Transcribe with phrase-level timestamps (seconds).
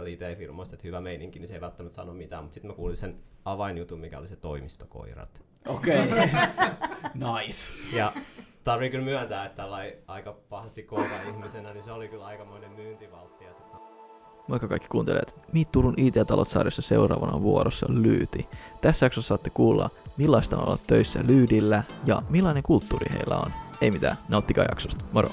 [0.00, 2.96] paljon IT-firmoista, että hyvä meininki, niin se ei välttämättä sano mitään, mutta sitten mä kuulin
[2.96, 5.42] sen avainjutun, mikä oli se toimistokoirat.
[5.66, 6.04] Okei.
[6.04, 6.28] Okay.
[7.44, 7.72] nice.
[7.92, 8.12] Ja
[8.64, 13.44] tarvii kyllä myöntää, että tällainen aika pahasti kova ihmisenä, niin se oli kyllä aikamoinen myyntivaltti.
[13.44, 13.80] Sit...
[14.48, 15.36] Moikka kaikki kuuntelijat.
[15.52, 18.48] Meet Turun IT-talot-sarjassa seuraavana vuorossa Lyyti.
[18.80, 23.52] Tässä jaksossa saatte kuulla, millaista on olla töissä Lyydillä ja millainen kulttuuri heillä on.
[23.80, 25.04] Ei mitään, nauttikaa jaksosta.
[25.12, 25.28] Moro!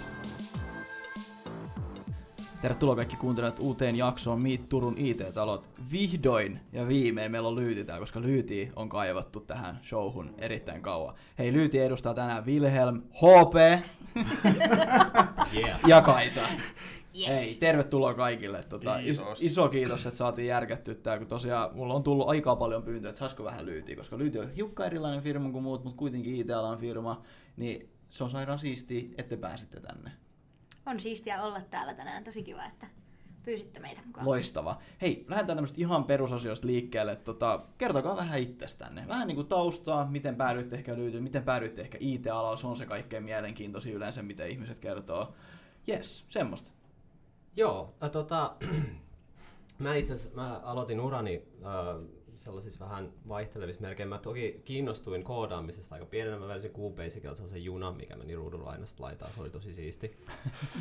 [2.62, 5.70] Tervetuloa kaikki kuuntelijat uuteen jaksoon Meet Turun IT-talot.
[5.92, 11.16] Vihdoin ja viimein meillä on Lyyti täällä, koska Lyyti on kaivattu tähän showhun erittäin kauan.
[11.40, 13.84] Hei, Lyyti edustaa tänään Wilhelm, HP
[15.58, 15.80] Yeah.
[15.88, 16.42] ja Kaisa.
[17.20, 17.28] Yes.
[17.28, 18.64] Hei, tervetuloa kaikille.
[18.64, 19.44] Tota, is, Kiitos.
[19.44, 23.20] iso kiitos, että saatiin järkättyä tää, kun tosiaan mulla on tullut aika paljon pyyntöjä, että
[23.20, 27.22] saisiko vähän lyytiä, koska lyyti on hiukka erilainen firma kuin muut, mutta kuitenkin IT-alan firma,
[27.58, 30.12] niin se on sairaan siistiä, että te pääsitte tänne.
[30.88, 32.24] On siistiä olla täällä tänään.
[32.24, 32.88] Tosi kiva, että
[33.44, 34.28] pyysitte meitä mukaan.
[34.28, 34.82] Loistava.
[35.02, 37.16] Hei, lähdetään tämmöistä ihan perusasioista liikkeelle.
[37.16, 39.08] Tota, kertokaa vähän itsestänne.
[39.08, 42.58] Vähän niinku taustaa, miten päädyitte ehkä lyytyyn, miten päädyitte ehkä IT-alalla.
[42.58, 45.34] Se on se kaikkein mielenkiintoisin yleensä, mitä ihmiset kertoo.
[45.90, 46.72] Yes, semmoista.
[47.56, 48.56] Joo, äh, tota,
[49.80, 54.10] mä itse asiassa mä aloitin urani äh, sellaisissa vähän vaihtelevissa merkeissä.
[54.10, 56.40] Mä toki kiinnostuin koodaamisesta aika pienenä.
[56.40, 59.34] Mä välisin QBasicilla sellaisen junan, mikä meni ruudun lainasta laitaan.
[59.34, 60.18] Se oli tosi siisti.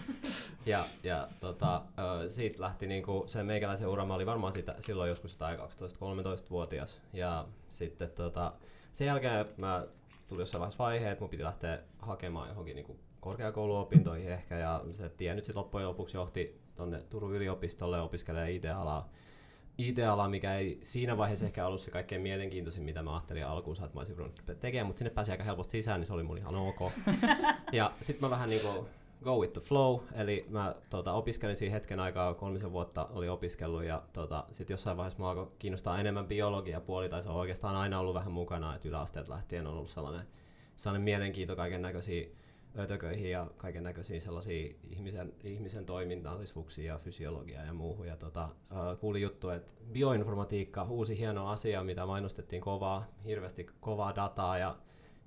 [0.67, 1.83] ja ja tota,
[2.29, 7.01] siitä lähti niinku, se meikäläisen ura, mä olin varmaan sitä, silloin joskus jotain 12-13-vuotias.
[7.13, 8.53] Ja sitten tota,
[8.93, 9.87] sen jälkeen mä
[10.29, 15.09] tuli jossain vaiheessa vaihe, että mun piti lähteä hakemaan johonkin niinku korkeakouluopintoihin ehkä, ja se
[15.09, 19.11] tie nyt sitten loppujen lopuksi johti tonne Turun yliopistolle opiskelemaan IT-alaa.
[19.79, 23.95] IT-alaa, mikä ei siinä vaiheessa ehkä ollut se kaikkein mielenkiintoisin, mitä mä ajattelin alkuun, että
[23.95, 26.55] mä olisin ruvennut tekemään, mutta sinne pääsi aika helposti sisään, niin se oli mulle ihan
[26.55, 26.93] ok.
[27.73, 28.89] ja sitten mä vähän niinku
[29.25, 33.85] go with the flow, eli mä tota, opiskelin siinä hetken aikaa, kolmisen vuotta oli opiskellut,
[33.85, 37.77] ja tota, sitten jossain vaiheessa mä alkoi kiinnostaa enemmän biologia puoli, tai se on oikeastaan
[37.77, 40.27] aina ollut vähän mukana, että yläasteet lähtien on ollut sellainen,
[40.77, 42.27] sellainen mielenkiinto kaiken näköisiä
[42.79, 48.07] ötököihin ja kaiken näköisiä sellaisia ihmisen, ihmisen toiminnallisuuksia ja fysiologiaa ja muuhun.
[48.07, 54.17] Ja tota, äh, kuulin juttu, että bioinformatiikka, uusi hieno asia, mitä mainostettiin kovaa, hirveästi kovaa
[54.17, 54.77] dataa ja,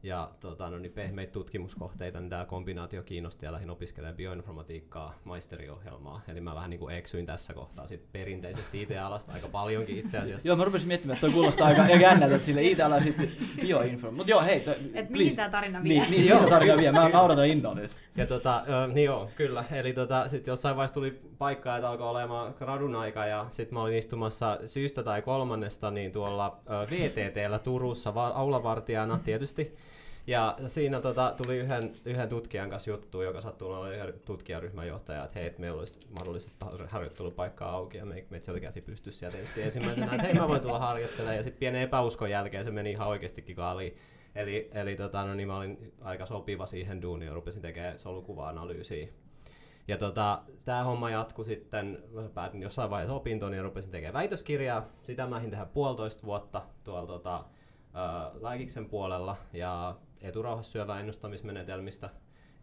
[0.04, 6.22] ja tota, no niin pehmeitä tutkimuskohteita, niin tämä kombinaatio kiinnosti ja lähdin opiskelemaan bioinformatiikkaa maisteriohjelmaa.
[6.28, 10.48] Eli mä vähän niin kuin eksyin tässä kohtaa sit perinteisesti IT-alasta aika paljonkin itse asiassa.
[10.50, 14.12] Joo, mä rupesin miettimään, että toi kuulostaa aika jännältä, että sille IT-ala sitten bioinfo.
[14.12, 16.00] Mut joo, hei, toi, Et mihin tää tarina vie?
[16.00, 16.92] Niin, niin joo, tarina vie.
[16.92, 17.98] Mä, mä odotan innoa nyt.
[18.18, 19.64] Ja tota, ö, niin joo, kyllä.
[19.72, 23.84] Eli tota, sitten jossain vaiheessa tuli paikka, että alkoi olemaan gradun aika ja sitten mä
[23.84, 26.60] olin istumassa syystä tai kolmannesta niin tuolla
[26.92, 29.78] VTTllä Turussa va- aulavartijana tietysti.
[30.30, 35.24] Ja siinä tota, tuli yhden, yhden tutkijan kanssa juttu, joka sattui olemaan yhden tutkijaryhmän johtaja,
[35.24, 39.26] että hei, että meillä olisi mahdollisesti har- harjoittelupaikkaa auki, ja me, meitä oli käsi pystyssä,
[39.26, 42.72] ja tietysti ensimmäisenä, että hei, mä voin tulla harjoittelemaan, ja sitten pienen epäuskon jälkeen se
[42.72, 43.98] meni ihan oikeastikin kaaliin.
[44.36, 49.08] Eli, eli tota, no niin mä olin aika sopiva siihen duuniin ja rupesin tekemään solukuva-analyysiä.
[49.88, 54.86] Ja tota, tämä homma jatkui sitten, mä päätin jossain vaiheessa opintoon ja rupesin tekemään väitöskirjaa.
[55.04, 57.46] Sitä mä tehdä puolitoista vuotta tuolla tota,
[58.42, 62.10] lääkiksen puolella ja eturauhassyövän ennustamismenetelmistä.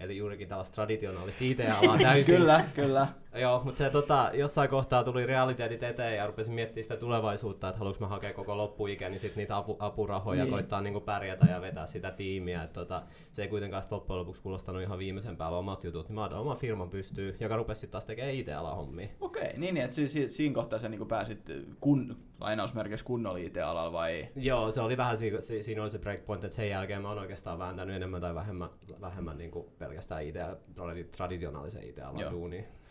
[0.01, 2.37] Eli juurikin tällaista traditionaalista IT-alaa täysin.
[2.37, 3.09] Kyllä, kyllä.
[3.35, 7.79] Joo, mutta se tota, jossain kohtaa tuli realiteetit eteen ja rupesin miettimään sitä tulevaisuutta, että
[7.79, 10.51] haluanko mä hakea koko loppuikä, niin sitten niitä apu, apurahoja Niin.
[10.53, 12.63] koittaa niinku pärjätä ja vetää sitä tiimiä.
[12.63, 13.03] Et tota,
[13.33, 16.57] se ei kuitenkaan loppujen lopuksi kuulostanut ihan viimeisen päällä omat jutut, niin mä otan oman
[16.57, 19.09] firman pystyy, joka rupesi sitten taas tekemään IT-alahommia.
[19.21, 23.93] Okei, niin, niin että si, si, siinä kohtaa sä niinku pääsit kun, lainausmerkeissä kunnolla IT-alalla
[23.93, 24.29] vai?
[24.37, 27.19] Joo, se oli vähän, si- si- siinä oli se breakpoint, että sen jälkeen mä oon
[27.19, 28.69] oikeastaan vääntänyt enemmän tai vähemmän,
[29.01, 30.37] vähemmän niinku pelkästään IT,
[30.75, 32.31] tradi- traditionaalisen IT-alan Joo.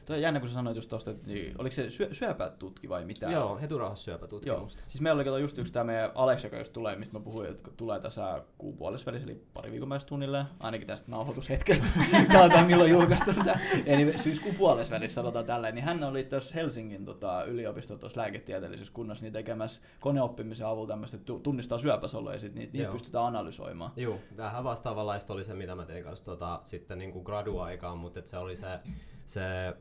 [0.06, 3.06] Toi on jännä, kun sä sanoit just tosta, että niin, oliko se syö, syöpätutki vai
[3.06, 3.32] mitä?
[3.32, 4.84] Joo, eturauhassyöpätutkimusta.
[4.88, 7.50] Siis meillä oli kato just yksi tämä meidän Alex, joka just tulee, mistä mä puhuin,
[7.50, 11.86] että tulee tässä kuun puolessa välissä, eli pari viikon päästä tunnille, ainakin tästä nauhoitushetkestä.
[12.34, 13.60] Katsotaan milloin julkaistaan tämä.
[13.86, 18.94] Eli syyskuun puolessa välissä sanotaan tälleen, niin hän oli tuossa Helsingin tota, yliopiston tuossa lääketieteellisessä
[18.94, 22.94] kunnassa niin tekemässä koneoppimisen avulla tämmöistä, että tu- tunnistaa syöpäsoluja ja sitten niitä, niitä Joo.
[22.94, 23.92] pystytään analysoimaan.
[23.96, 28.22] Joo, vähän vastaavanlaista oli se, mitä mä tein kanssa tota, sitten niin kuin gradu-aikaan, mutta
[28.24, 28.80] se oli se,
[29.26, 29.74] se ö,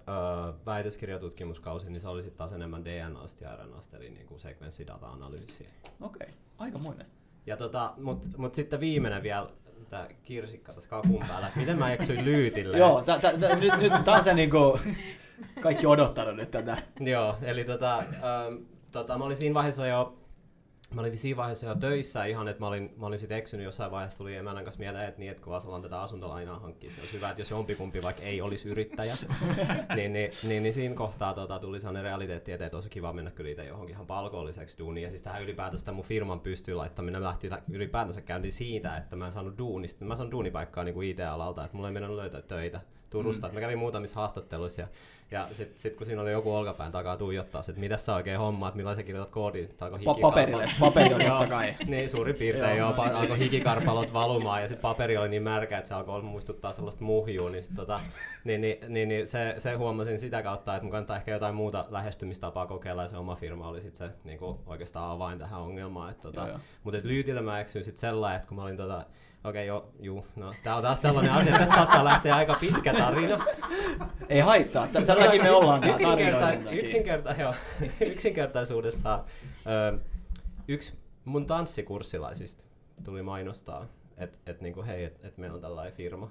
[0.66, 5.68] väitöskirjatutkimuskausi, niin se oli sitten taas enemmän DNAsta ja RNAsta, eli niin kuin sekvenssidata-analyysiä.
[6.00, 7.06] Okei, aikamoinen.
[7.46, 9.48] Ja tota, mut, mut sitten viimeinen vielä,
[9.90, 12.78] tämä kirsikka tässä kakun päällä, miten mä eksyin lyytille.
[12.84, 14.78] Joo, tä, tä, tä, nyt, nyt tää on se niinku,
[15.60, 16.76] kaikki odottanut nyt tätä.
[17.00, 18.56] Joo, eli tota, ähm,
[18.92, 20.23] tota, mä olin siinä vaiheessa jo
[20.94, 23.90] mä olin siinä vaiheessa jo töissä ihan, että mä olin, mä olin sitten eksynyt jossain
[23.90, 27.12] vaiheessa, tuli emännän kanssa mieleen, että niin, että kun Vasalan tätä asuntolainaa hankkii, niin olisi
[27.12, 29.14] hyvä, että jos jompikumpi vaikka ei olisi yrittäjä,
[29.96, 33.50] niin, niin, niin, niin, siinä kohtaa tota, tuli sellainen realiteetti, että olisi kiva mennä kyllä
[33.50, 35.04] itse johonkin ihan palkolliseksi duuniin.
[35.04, 39.32] Ja siis tähän ylipäätänsä mun firman pystyy laittaminen lähti ylipäätänsä käyntiin siitä, että mä en
[39.32, 42.80] saanut duunista, mä saanut duunipaikkaa niin kuin IT-alalta, että mulla ei mennyt löytää töitä
[43.14, 43.48] Turusta.
[43.48, 43.54] Mm.
[43.54, 44.88] Mä kävin muutamissa haastatteluissa ja,
[45.30, 48.74] ja sitten sit, kun siinä oli joku olkapään takaa tuijottaa, että mitä sä oikein hommaat,
[48.74, 51.74] millä sä kirjoitat koodiin, sitten alkoi Pa- paperille, paperille totta kai.
[51.86, 55.88] niin, suurin piirtein joo, pa- alkoi hikikarpalot valumaan ja sitten paperi oli niin märkä, että
[55.88, 58.00] se alkoi muistuttaa sellaista muhjua, niin, sit, tota,
[58.44, 61.84] niin, niin, niin, niin se, se, huomasin sitä kautta, että mun kannattaa ehkä jotain muuta
[61.88, 66.10] lähestymistapaa kokeilla ja se oma firma oli sitten se niin kuin oikeastaan avain tähän ongelmaan.
[66.10, 69.04] Että, tota, mutta Lyytillä mä eksyin sitten sellainen, että kun mä olin tota,
[69.44, 70.26] Okei, okay, joo, juu.
[70.36, 73.44] No, tää on taas tällainen asia, tästä saattaa lähteä aika pitkä tarina.
[74.28, 77.54] Ei haittaa, tämän takia me ollaan tää yksinkerta- yksinkerta- joo,
[78.12, 79.24] yksinkertaisuudessaan
[79.66, 79.98] ö,
[80.68, 82.64] yksi mun tanssikurssilaisista
[83.04, 83.86] tuli mainostaa,
[84.16, 86.30] että et niinku, hei, että et meillä on tällainen firma,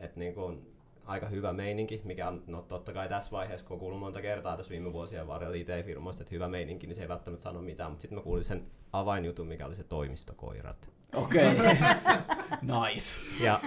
[0.00, 0.62] että niinku,
[1.04, 4.56] aika hyvä meininki, mikä on no, totta kai tässä vaiheessa, kun on kuullut monta kertaa
[4.56, 8.02] tässä viime vuosien varrella IT-firmoista, että hyvä meininki, niin se ei välttämättä sano mitään, mutta
[8.02, 10.88] sitten mä kuulin sen avainjutun, mikä oli se toimistokoirat.
[11.14, 11.76] Okei, okay.
[12.62, 13.20] nice.
[13.40, 13.60] Ja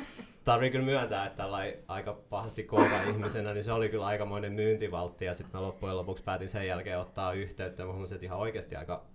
[0.43, 1.43] tarvii kyllä myöntää, että
[1.87, 6.23] aika pahasti kova ihmisenä, niin se oli kyllä aikamoinen myyntivaltti, ja sitten mä loppujen lopuksi
[6.23, 9.05] päätin sen jälkeen ottaa yhteyttä, mä huomasin, että ihan oikeasti aika,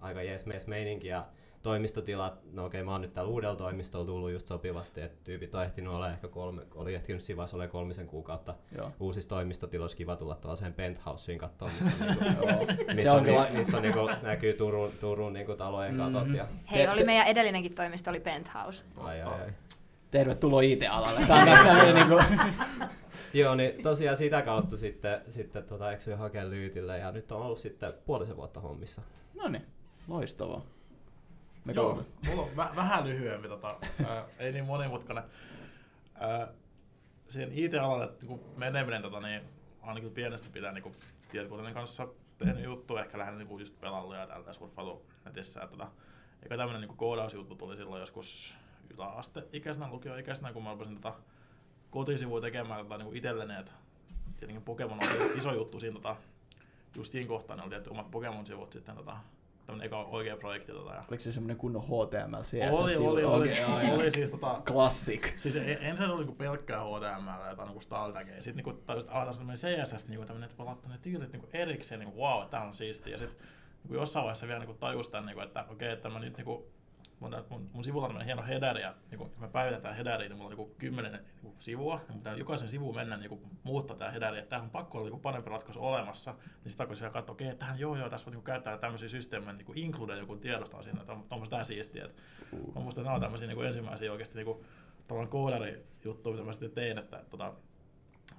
[0.00, 1.26] aika jees meininki, ja
[1.62, 5.64] toimistotilat, no okei, mä oon nyt täällä uudella toimistolla tullut just sopivasti, että tyypit on
[5.64, 8.92] ehtinyt olla ehkä kolme, oli ehtinyt siinä vaiheessa kolmisen kuukautta Joo.
[9.00, 14.10] uusissa toimistotiloissa, kiva tulla tuollaiseen penthouseen katsomaan, missä, niinku, missä, on, missä, missä on, niinku,
[14.22, 16.12] näkyy Turun, Turun niinku, talojen mm-hmm.
[16.12, 16.34] katot.
[16.34, 16.46] Ja...
[16.70, 18.84] Hei, oli meidän edellinenkin toimisto, oli penthouse.
[18.96, 19.52] Ai, ai, ai.
[20.10, 21.20] Tervetuloa IT-alalle.
[21.26, 22.14] Tämä on niinku...
[23.34, 27.58] Joo, niin tosiaan sitä kautta sitten, sitten tota, eksyin hakea lyytille ja nyt on ollut
[27.58, 29.02] sitten puolisen vuotta hommissa.
[29.34, 29.66] No niin,
[30.08, 30.62] loistavaa.
[31.64, 33.76] Me Joo, mulla on vä- vähän lyhyempi, tota,
[34.06, 35.24] ää, ei niin monimutkainen.
[36.20, 36.48] Ää,
[37.28, 39.42] siihen IT-alalle niin meneminen, tota, niin
[39.82, 40.94] ainakin pienestä pitää niin
[41.30, 42.08] tietokoneen kanssa
[42.38, 45.66] tehnyt juttu, ehkä lähinnä niin kuin just pelailu ja tältä surffailu netissä.
[45.66, 45.88] Tota,
[46.42, 48.56] eikä tämmöinen niin koodausjuttu tuli silloin joskus
[48.90, 51.14] yläaste-ikäisenä, lukio-ikäisenä, kun mä rupesin tota,
[51.90, 53.72] kotisivuja tekemään tota, niin itselleni, että
[54.36, 56.16] tietenkin Pokemon oli iso juttu siinä tota,
[56.96, 59.16] just siinä kohtaa, ne oli tietty omat Pokemon-sivut sitten tota,
[59.70, 60.72] tämmönen eka oikea projekti.
[60.72, 61.04] Tota, ja...
[61.08, 62.80] Oliko se semmoinen kunnon HTML, CSS?
[62.80, 64.62] Oli, oli, oli, oli, oli, siis tota...
[64.64, 65.32] Classic.
[65.36, 69.32] Siis ensin se oli niinku pelkkää HTML ja jotain niinku style Sitten niinku tajusit avata
[69.32, 72.74] semmoinen CSS, niinku tämmönen, että voi laittaa ne tyylit niinku erikseen, niinku wow, tää on
[72.74, 73.12] siistiä.
[73.12, 73.46] Ja sitten
[73.82, 76.70] niinku jossain vaiheessa vielä niinku tajusi tämän, niinku, että okei, okay, että mä nyt niinku
[77.20, 80.50] mun, mun, mun sivulla on hieno header ja niin kun me päivitetään headeriä, niin mulla
[80.50, 81.12] on niin kymmenen
[81.42, 84.98] niin sivua, ja pitää jokaisen sivuun mennä niin muuttaa tämä headeri, että tämä on pakko
[84.98, 86.34] olla niin parempi ratkaisu olemassa,
[86.64, 89.08] niin sitä kun siellä katsoo, okei, okay, tähän joo joo, tässä voi niin käyttää tämmöisiä
[89.08, 92.04] systeemejä, niin include joku tiedostaa siinä, että on tuommoista tää siistiä.
[92.04, 92.22] Että.
[92.74, 94.56] Mä muistan, että nämä on tämmöisiä niin ensimmäisiä oikeasti niin
[95.08, 97.52] tavallaan koodari-juttuja, mitä mä sitten tein, että tota,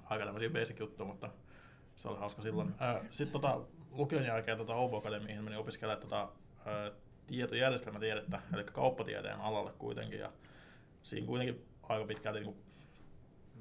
[0.04, 1.30] aika tämmöisiä basic juttuja, mutta
[1.96, 2.74] se oli hauska silloin.
[3.10, 6.28] Sitten tota, lukion jälkeen tota, Obo Academyihin menin opiskelemaan tota,
[7.32, 10.18] tietojärjestelmätiedettä, eli kauppatieteen alalle kuitenkin.
[10.18, 10.32] Ja
[11.02, 12.56] siinä kuitenkin aika pitkälti niin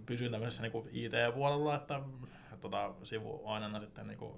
[0.06, 2.02] pysyin tämmöisessä niin IT-puolella, että
[2.62, 4.34] tota, sivuaineena sitten niin kuin,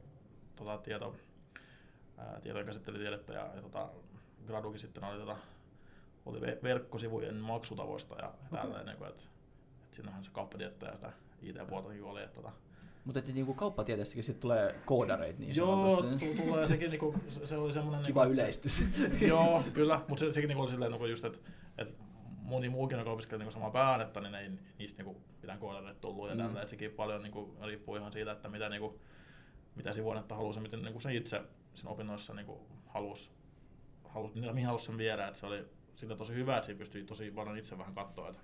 [0.55, 1.15] tota, tieto,
[2.17, 3.89] ää, tietojen käsittelytiedettä ja, ja tota,
[4.47, 5.37] gradukin sitten oli, tota,
[6.25, 8.61] oli verkkosivujen maksutavoista ja okay.
[8.61, 9.23] tälleen, niin kuin, että,
[9.83, 12.23] että siinähän se kauppatiettä ja sitä IT-puolta niin oli.
[12.23, 12.51] Että, tota,
[13.05, 16.03] mutta että niinku kauppatieteessäkin sitten tulee koodareita niin Joo,
[16.45, 18.05] tulee sekin, niinku, se oli semmoinen...
[18.05, 18.85] Kiva niinku, ylistys.
[19.27, 21.39] joo, kyllä, mutta se, sekin niinku oli silleen niinku just, että
[21.77, 21.97] et
[22.41, 26.35] moni muukin, joka opiskeli niinku samaa pääainetta, niin ei niistä niinku mitään koodareita tullut ja
[26.35, 26.41] mm.
[26.41, 28.99] tällä, että sekin paljon niinku riippuu ihan siitä, että mitä, niinku,
[29.75, 31.41] mitä sivuainetta halusi ja miten niinku se itse
[31.75, 33.31] sen opinnoissa niinku halusi,
[34.03, 37.31] halusi, mihin halusi sen viedä, että se oli sitä tosi hyvä, että siinä pystyi tosi
[37.31, 38.41] paljon itse vähän katsoa, että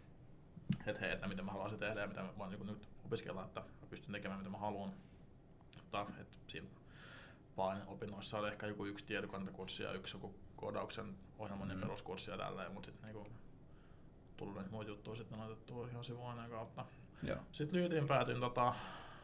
[0.88, 3.64] että hei, että mitä mä haluaisin tehdä ja mitä mä voin niin nyt opiskella, että
[3.90, 4.94] pystyn tekemään mitä mä haluan.
[5.78, 6.68] Mutta että siinä
[7.58, 11.82] vain opinnoissa oli ehkä joku yksi tietokantakurssi ja yksi joku koodauksen ohjelmoinnin mm.
[11.82, 13.32] peruskurssi ja tälleen, mutta sitten niinku
[14.38, 16.86] tullut näitä muita juttuja sitten otettua ihan sivuaineen kautta.
[17.24, 17.38] Joo.
[17.52, 18.74] Sitten Lyytiin päätyin tota,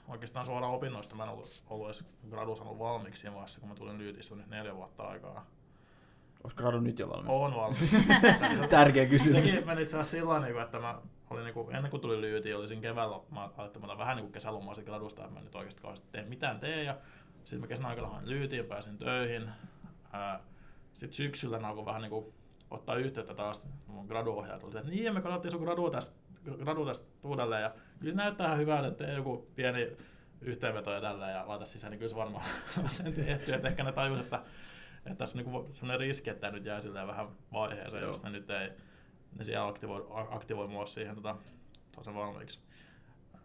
[0.08, 1.16] oikeastaan suoraan opinnoista.
[1.16, 4.48] Mä en ollut, ollut edes gradu saanut valmiiksi siinä vaiheessa, kun mä tulin Lyytistä nyt
[4.48, 5.46] neljä vuotta aikaa.
[6.46, 7.30] Onko gradu nyt jo valmis?
[7.30, 7.96] On valmis.
[8.70, 9.52] Tärkeä kysymys.
[9.52, 12.82] Sekin meni itse asiassa sillä niin että mä olin niinku, ennen kuin tuli lyyti, olisin
[12.82, 16.24] keväällä, mä ajattelin, että vähän niinku kesälomaa sitten gradusta, että mä nyt oikeasti kauheasti tee
[16.24, 16.84] mitään tee.
[16.84, 16.98] Ja
[17.36, 19.50] sitten mä kesän aikana hain lyytiin, pääsin töihin.
[20.94, 22.34] Sitten syksyllä mä alkoin vähän niinku
[22.72, 24.64] ottaa yhteyttä taas mun graduohjaajat.
[24.64, 26.16] Oli, että niin, me katsottiin sun gradu tästä,
[26.64, 27.62] gradu tästä uudelleen.
[27.62, 29.98] Ja kyllä se näyttää ihan hyvältä, että joku pieni
[30.42, 32.46] yhteenveto ja tällä ja laita sisään, niin kyllä se varmaan
[32.88, 33.54] sen tehty.
[33.54, 34.42] Että ehkä ne tajus, että
[35.06, 38.12] että tässä on niinku sellainen riski, että nyt jää silleen vähän vaiheeseen, Joo.
[38.12, 38.70] jos ne nyt ei
[39.38, 41.36] ne siellä aktivoi, aktivoi mua siihen tota,
[41.96, 42.60] tosen valmiiksi.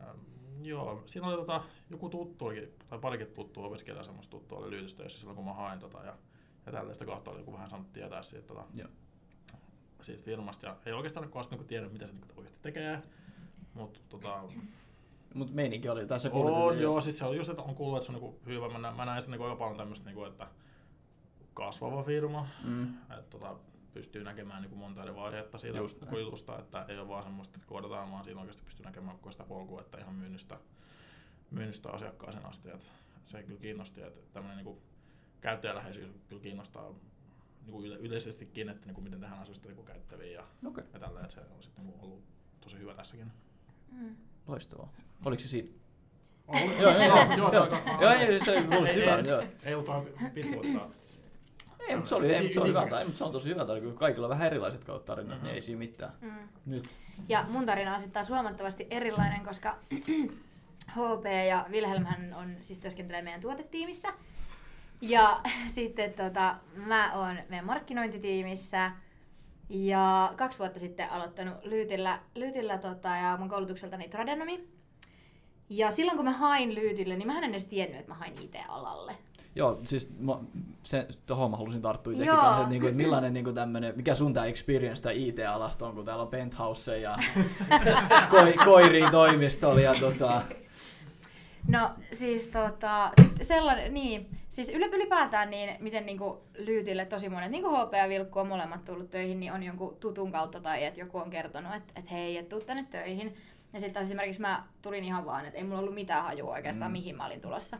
[0.01, 0.19] Ähm,
[0.63, 2.45] joo, siinä oli tota, joku tuttu,
[2.89, 6.17] tai parikin tuttua opiskelijaa semmoista tuttua oli Lyytystöissä silloin kun mä hain tota, ja,
[6.67, 8.89] ja tällaista kautta oli joku vähän saanut tietää siitä, tota, Joo.
[10.03, 13.03] siitä firmasta ja ei oikeastaan ole koskaan niinku tiennyt mitä se niinku oikeasti tekee,
[13.75, 14.43] mutta tota,
[15.35, 18.07] Mut meininki oli, tai se on, joo, siis se oli just, että on kuullut, että
[18.07, 18.69] se on niinku hyvä.
[18.69, 20.47] Mä, nä- mä näen sen niinku aika paljon tämmöistä, niinku, että
[21.65, 22.95] kasvava firma, Mm.
[23.01, 23.55] että tota,
[23.95, 26.03] pystyy näkemään niinku monta eri vaihetta siitä Just
[26.59, 29.81] että ei ole vaan semmoista, että koodataan, vaan siinä oikeasti pystyy näkemään koko sitä polkua,
[29.81, 30.59] että ihan myynnistä,
[31.51, 32.71] myynnistä asiakkaaseen asti.
[32.71, 32.87] Et
[33.25, 34.83] se kyllä kiinnosti, että tämmöinen niinku
[35.41, 36.95] käyttäjäläheisyys kyllä kiinnostaa
[37.63, 41.35] niinku yle- yleisestikin, että niinku miten tehdään asioista niinku käyttäviä ja, Okei, ja tällä, että
[41.35, 42.23] se on sitten niinku ollut
[42.61, 43.33] tosi hyvä tässäkin.
[43.93, 44.17] Mm.
[44.47, 44.93] loistavaa.
[45.25, 45.69] Oliko se siinä?
[46.81, 47.67] Joo, joo, joo, joo, joo.
[47.67, 49.45] joo, Joo, ei, se kuulosti Ei, hyvältä, ei, joo.
[49.65, 50.91] Ei ollut vähän pitkuuttaa.
[51.91, 52.99] Ei, mutta se oli, ei, mutta se on hyvä, Ytimekäs.
[52.99, 55.45] tai, mutta se on tosi hyvä tarina, kun kaikilla on vähän erilaiset kautta tarinat, Mhm.
[55.45, 56.13] niin ei siinä mitään.
[56.21, 56.49] Mm.
[56.67, 56.97] Nyt.
[57.29, 59.77] Ja mun tarina on sitten taas huomattavasti erilainen, koska
[60.97, 64.09] HP ja Wilhelmhän on, siis työskentelee meidän tuotetiimissä.
[65.01, 65.41] Ja
[65.75, 68.91] sitten tota, mä oon meidän markkinointitiimissä
[69.69, 74.69] ja kaksi vuotta sitten aloittanut Lyytillä, Lyytillä tota, ja mun koulutukseltani tradenomi.
[75.69, 79.17] Ja silloin kun mä hain Lyytille, niin mä en edes tiennyt, että mä hain IT-alalle.
[79.55, 80.39] Joo, siis mä,
[80.83, 82.37] se, tohon mä halusin tarttua itsekin Joo.
[82.37, 86.05] kanssa, että, niinku, että millainen niinku tämmönen, mikä sun tää experience tää IT-alasta on, kun
[86.05, 87.17] täällä on penthouse ja
[88.31, 90.43] koi, koiriin toimistolla ja tota,
[91.69, 97.69] No siis tota, sit sellainen, niin, siis ylipäätään niin, miten niinku Lyytille tosi monet, niinku
[97.69, 101.19] HP ja Vilkku on molemmat tullut töihin, niin on jonkun tutun kautta tai että joku
[101.19, 103.37] on kertonut, että et hei, et tuu tänne töihin.
[103.73, 106.93] Ja sitten esimerkiksi mä tulin ihan vaan, että ei mulla ollut mitään hajua oikeastaan, mm.
[106.93, 107.79] mihin mä olin tulossa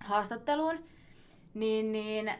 [0.00, 0.84] haastatteluun.
[1.54, 2.32] Niin, niin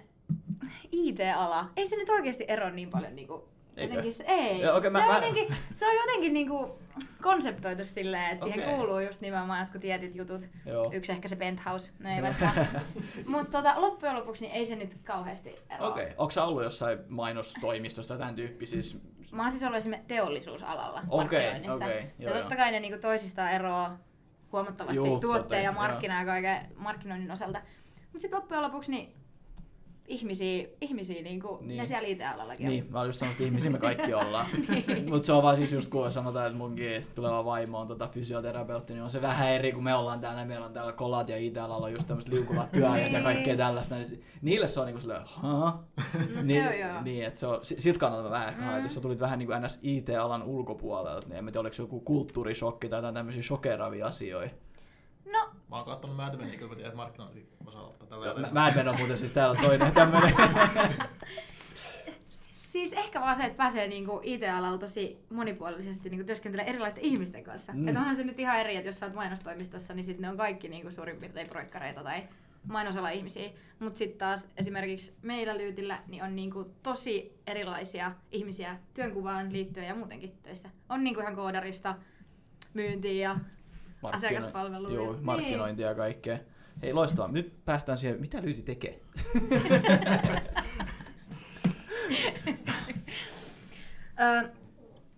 [0.92, 3.48] IT-ala, ei se nyt oikeasti ero niin paljon niinku?
[3.76, 4.60] Jotenkin se, ei.
[4.60, 6.78] Joo, okei, se, mä- on mä- jotenkin, se on jotenkin niinku
[7.22, 8.74] konseptoitu silleen, että siihen Okei.
[8.74, 10.48] kuuluu just nimenomaan jotkut tietyt jutut.
[10.66, 10.90] joo.
[10.92, 12.80] Yksi ehkä se penthouse, no ei välttämättä.
[13.26, 15.88] Mutta tota, loppujen lopuksi niin ei se nyt kauheasti eroa.
[15.88, 16.14] Okei, okay.
[16.18, 18.98] onko sä ollut jossain mainostoimistossa tämän tyyppisissä?
[19.32, 21.74] Mä oon siis ollut esimerkiksi teollisuusalalla markkinoinnissa.
[21.74, 23.98] okei, joo, ja totta kai ne niinku toisistaan eroaa
[24.52, 25.82] huomattavasti totta, tuotteen ja joo.
[25.82, 27.60] markkinaa ja kaiken markkinoinnin osalta.
[28.12, 29.17] Mutta sitten loppujen lopuksi niin
[30.08, 31.42] ihmisiä, ihmisiä Niin.
[31.60, 31.78] niin.
[31.78, 32.72] ne siellä IT-alallakin on.
[32.72, 34.46] Niin, mä olin just sanonut, että ihmisiä me kaikki ollaan.
[34.68, 35.10] Niin.
[35.10, 38.92] Mutta se on vaan siis just kun sanotaan, että munkin tuleva vaimo on tota fysioterapeutti,
[38.92, 41.86] niin on se vähän eri, kun me ollaan täällä, meillä on täällä kolat ja IT-alalla
[41.86, 43.22] on just tämmöiset liukuvat työajat ja Niin.
[43.22, 43.94] kaikkea tällaista.
[43.94, 45.84] niin Niille se on niinku silleen, haa?
[46.14, 47.02] No se niin, on joo.
[47.02, 48.68] Niin, että se on, si- sit kannalta vähän ehkä Mm.
[48.78, 48.84] mm.
[48.84, 49.78] jos sä tulit vähän niinku ns.
[49.82, 54.54] IT-alan ulkopuolelta, niin en tiedä, oliko se joku kulttuurishokki tai jotain tämmöisiä shokeravia asioita.
[55.70, 58.48] Mä oon kattonut Mad Menia, kyllä mä tiedän, että markkinointi osaa ottaa tällä.
[58.52, 60.34] Mad Men on muuten siis täällä toinen tämmönen.
[62.62, 67.72] Siis ehkä vaan se, että pääsee niinku IT-alalla tosi monipuolisesti niinku työskentelee erilaisten ihmisten kanssa.
[67.72, 67.78] Mm.
[67.78, 67.88] Mm.
[67.88, 70.36] Että onhan se nyt ihan eri, että jos sä oot mainostoimistossa, niin sitten ne on
[70.36, 72.28] kaikki niinku suurin piirtein proikkareita tai
[72.66, 73.50] mainosala ihmisiä.
[73.78, 79.94] Mutta sitten taas esimerkiksi meillä Lyytillä niin on niinku tosi erilaisia ihmisiä työnkuvaan liittyen ja
[79.94, 80.70] muutenkin töissä.
[80.88, 81.94] On niinku ihan koodarista
[82.74, 83.36] myyntiä ja
[84.02, 84.94] Asiakaspalveluja.
[84.94, 85.24] Joo, Niin.
[85.24, 86.38] markkinointia ja kaikkea.
[86.82, 87.32] Hei, loistavaa.
[87.32, 89.00] Nyt päästään siihen, mitä Lyyti tekee.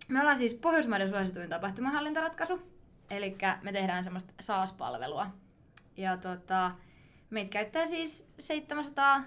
[0.08, 2.62] Me ollaan siis Pohjoismaiden suosituin tapahtumahallintaratkaisu.
[3.10, 5.26] Eli me tehdään semmoista SaaS-palvelua.
[5.96, 6.70] Ja tota,
[7.30, 9.22] meitä käyttää siis 700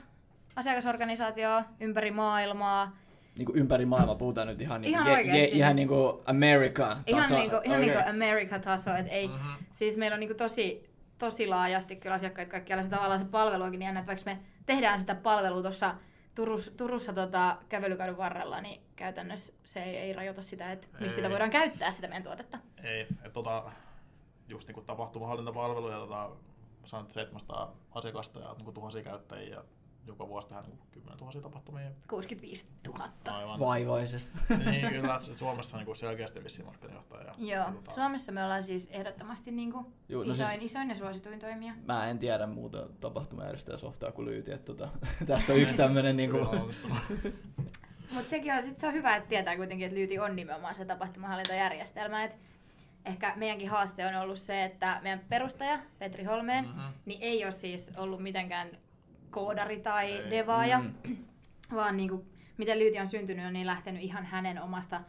[0.55, 2.97] asiakasorganisaatioa ympäri maailmaa.
[3.37, 6.97] Niin kuin ympäri maailmaa puhutaan nyt ihan, niin Ihan je, je, ihan niin kuin America
[7.07, 7.35] Ihan, taso.
[7.35, 7.89] niinku, ihan Okei.
[7.95, 8.95] niinku America-taso.
[8.95, 9.47] Et ei, Mhm.
[9.71, 12.83] Siis meillä on niinku tosi, tosi laajasti kyllä asiakkaita kaikkialla.
[12.83, 15.95] Se tavallaan se palveluakin niin jännä, että vaikka me tehdään sitä palvelua tuossa
[16.35, 21.09] Turus, Turussa tota, kävelykadun varrella, niin käytännössä se ei, ei rajoita sitä, että missä Ei.
[21.09, 22.57] sitä voidaan käyttää sitä meidän tuotetta.
[22.83, 23.63] Ei, että tota,
[24.47, 26.29] just niinku tapahtumahallintapalveluja, tota,
[26.85, 29.63] sanon, että 700 asiakasta ja niinku tuhansia käyttäjiä ja
[30.07, 31.89] joka vuosi tehdään niinku 10 000 tapahtumia.
[32.09, 33.09] 65 000.
[33.27, 33.59] Aivan.
[33.59, 34.33] Vaivaiset.
[34.69, 37.23] niin kyllä, että Suomessa on niinku selkeästi vissiin markkinajohtaja.
[37.23, 40.95] Ja, Joo, tota, Suomessa me ollaan siis ehdottomasti niinku Juu, no isoin, siis- isoin ja
[40.95, 41.73] suosituin toimija.
[41.85, 44.51] Mä en tiedä muuta tapahtumajärjestäjäsoftaa kuin Lyyti.
[44.51, 44.89] Että tota,
[45.27, 46.37] tässä on yksi tämmönen niinku...
[46.37, 46.97] kyllä onnistunut.
[48.13, 50.85] Mutta sekin on, sit se on hyvä, että tietää kuitenkin, että Lyyti on nimenomaan se
[50.85, 52.23] tapahtumahallintajärjestelmä.
[52.23, 52.37] Et
[53.05, 56.79] ehkä meidänkin haaste on ollut se, että meidän perustaja Petri Holmeen Mhm.
[57.05, 58.77] niin ei ole siis ollut mitenkään
[59.33, 60.31] koodari tai Ei.
[60.31, 61.17] devaaja, Mm.
[61.75, 62.25] vaan niinku,
[62.57, 65.01] miten Lyyti on syntynyt, on niin lähtenyt ihan hänen omasta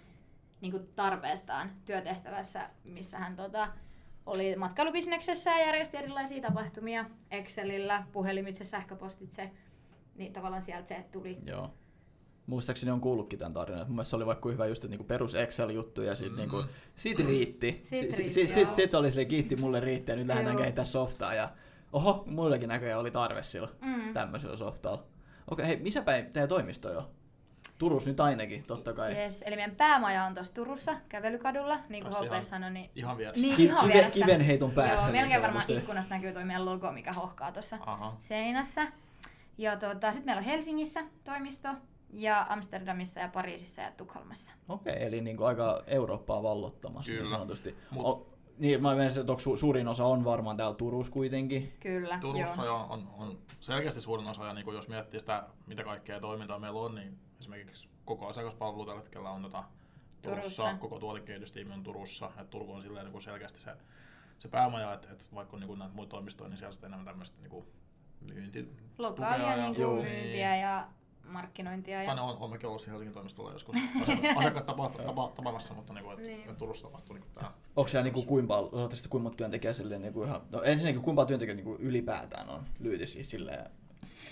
[0.61, 3.69] niinku, tarpeestaan työtehtävässä, missä hän tota,
[4.27, 9.51] oli matkailubisneksessä ja järjesti erilaisia tapahtumia Excelillä, puhelimitse, sähköpostitse.
[10.17, 11.39] Niin tavallaan sieltä se tuli.
[11.47, 11.75] Joo.
[12.47, 13.87] Muistaakseni on kuullutkin tämän tarinan.
[13.87, 16.37] Mun mielestä se oli vaikka hyvä just, että niinku perus Excel-juttu ja sit Mm.
[16.37, 16.65] niinku,
[16.97, 17.81] sit riitti.
[17.83, 18.73] Sit Si- si- si- sit, joo.
[18.73, 21.49] sit oli sille kiitti, mulle riitti ja nyt lähdetään kehittämään softaa ja
[21.95, 24.13] oho, muillekin näköjään oli tarve sillä Mm.
[24.15, 25.03] tämmöisellä softalla.
[25.51, 27.05] Okei, hei, missä päin teidän toimisto on?
[27.79, 29.13] Turussa nyt ainakin, totta kai.
[29.17, 32.71] Yes, eli meidän päämaja on tuossa Turussa, kävelykadulla, niin kuin ihan- sanoi.
[32.71, 32.91] Niin...
[32.95, 33.47] Ihan vieressä.
[33.47, 34.21] Niin, ihan kive- vieressä.
[34.21, 34.95] kivenheiton päässä.
[34.95, 35.83] Joo, niin melkein varmaan sanotusti.
[35.83, 37.79] ikkunasta näkyy toi meidän logo, mikä hohkaa tuossa
[38.19, 38.87] seinässä.
[39.59, 41.69] Ja tota, sitten meillä on Helsingissä toimisto
[42.13, 44.53] ja Amsterdamissa ja Pariisissa ja Tukholmassa.
[44.69, 47.31] Okei, eli niin kuin aika Eurooppaa vallottamassa niin Kyllä.
[47.31, 47.77] sanotusti.
[47.91, 48.27] Mut- O,
[48.59, 51.73] niin, mä menen, että su- suurin osa on varmaan täällä Turussa kuitenkin.
[51.81, 52.79] Kyllä, Turussa joo.
[52.79, 56.59] jo on, on selkeästi suurin osa, ja niin kuin jos miettii sitä, mitä kaikkea toimintaa
[56.59, 59.65] meillä on, niin esimerkiksi koko asiakaspalvelu tällä hetkellä on tota
[60.23, 60.79] Turussa, Turussa.
[60.81, 63.71] koko tuotekehitystiimi on Turussa, että Turku on silleen niin kuin selkeästi se,
[64.39, 67.07] se päämaja, että, että vaikka on niin kuin näitä muita toimistoja, niin siellä sitten enemmän
[67.07, 67.67] tämmöistä niin kuin
[68.21, 68.69] myynti,
[68.99, 70.87] Lokaalia niin kuin myyntiä ja
[71.27, 72.03] markkinointia.
[72.03, 72.15] Ja...
[72.15, 76.05] ne on, on mekin ollut Helsingin toimistolla joskus asiakkaat, asiakkaat tapa, tapa, tapaamassa, mutta niin
[76.05, 76.41] kuin, että, Niin.
[76.41, 77.53] että Turussa tapahtuu niin kuin tämä.
[77.77, 81.03] Onko siellä niinku kuinka paljon, ootteko te kuinka monta työntekijää silleen niinku ihan, no ensinnäkin
[81.03, 83.71] kuinka paljon työntekijöitä niinku ylipäätään on lyyti siis silleen,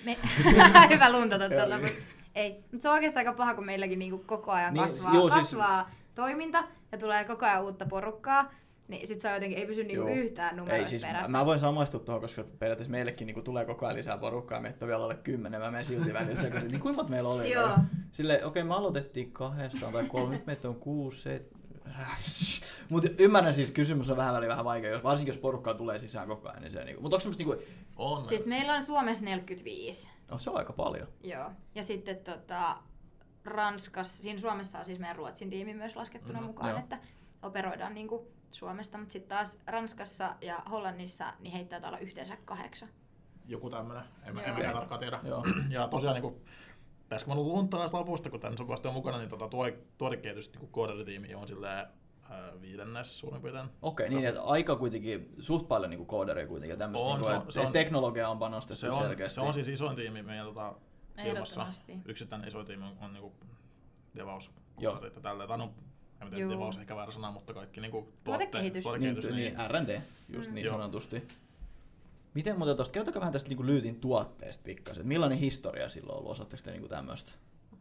[0.04, 0.16] Me...
[0.94, 1.92] Hyvä luntata niin.
[2.34, 5.30] Ei, mutta se on oikeastaan aika paha, kun meilläkin niinku koko ajan Niin, kasvaa, joo,
[5.30, 8.50] siis- kasvaa toiminta ja tulee koko ajan uutta porukkaa.
[8.92, 10.16] Niin sit se on jotenkin, ei pysy niinku Joo.
[10.16, 11.28] yhtään ei numeroista siis, perässä.
[11.28, 14.88] mä voin samaistua tuohon, koska periaatteessa meillekin niinku tulee koko ajan lisää porukkaa, meitä on
[14.88, 17.52] vielä alle kymmenen, mä menen silti välillä sekaisin, niin kuinka meillä oli?
[17.52, 17.68] Joo.
[18.12, 21.42] Sille, okei, okay, me aloitettiin kahdestaan tai kolme, nyt meitä on kuusi, se...
[22.88, 26.28] Mutta ymmärrän siis, kysymys on vähän väliin vähän vaikea, jos, varsinkin jos porukkaa tulee sisään
[26.28, 28.28] koko ajan, niin se niinku, mutta onko semmoista niinku, On.
[28.28, 30.11] Siis meillä on Suomessa 45.
[30.30, 31.08] no se on aika paljon.
[31.25, 31.50] Joo.
[31.75, 32.76] Ja sitten tota,
[33.44, 36.78] Ranskassa, siinä Suomessa on siis meidän Ruotsin tiimi myös laskettuna Mhm, mukaan, joo.
[36.78, 36.99] että
[37.42, 42.88] operoidaan niinku Suomesta, mutta sitten taas Ranskassa ja Hollannissa niin heittää olla yhteensä kahdeksan.
[43.47, 44.56] joku tämmöinen, en, mä- Joo.
[44.59, 45.21] en mä tarkkaan tiedä.
[45.25, 45.44] Joo.
[45.71, 46.44] Ja tosiaan niin kuin,
[47.09, 49.66] tässä kun mä luun taas lopusta, kun tämän sopivasti on mukana, niin tota, tuo,
[49.99, 51.87] tuotekehitys niin kooderitiimi on silleen
[52.30, 53.68] ää, viidennes suurin piirtein.
[53.82, 57.32] Okei, niin että aika kuitenkin, suht paljon niinku kooderia kuitenkin ja tämmöistä, On, niinku, se
[57.37, 59.35] on- et- se on- teknologia on panostettu Se on, selkeästi.
[59.35, 60.75] se on siis isoin tiimi meidän tota,
[61.23, 61.66] firmassa.
[62.04, 63.32] Yksittäinen iso tiimi on, on niinku
[64.16, 65.00] devaus Joo.
[65.23, 65.75] Tai no,
[66.23, 68.75] en tiedä, devaus ehkä väärä sana, mutta kaikki niinku Tuotekehitys.
[68.75, 70.54] niin, tuotekehitys niin, niin, R&D, just Mm.
[70.54, 70.75] niin Joo.
[70.76, 71.28] sanotusti.
[72.35, 75.06] Miten muuten tuosta, kertokaa vähän tästä niinku Lyytin tuotteesta pikkasen.
[75.06, 77.32] Millainen historia sillä on ollut, osaatteko te niinku tämmöistä?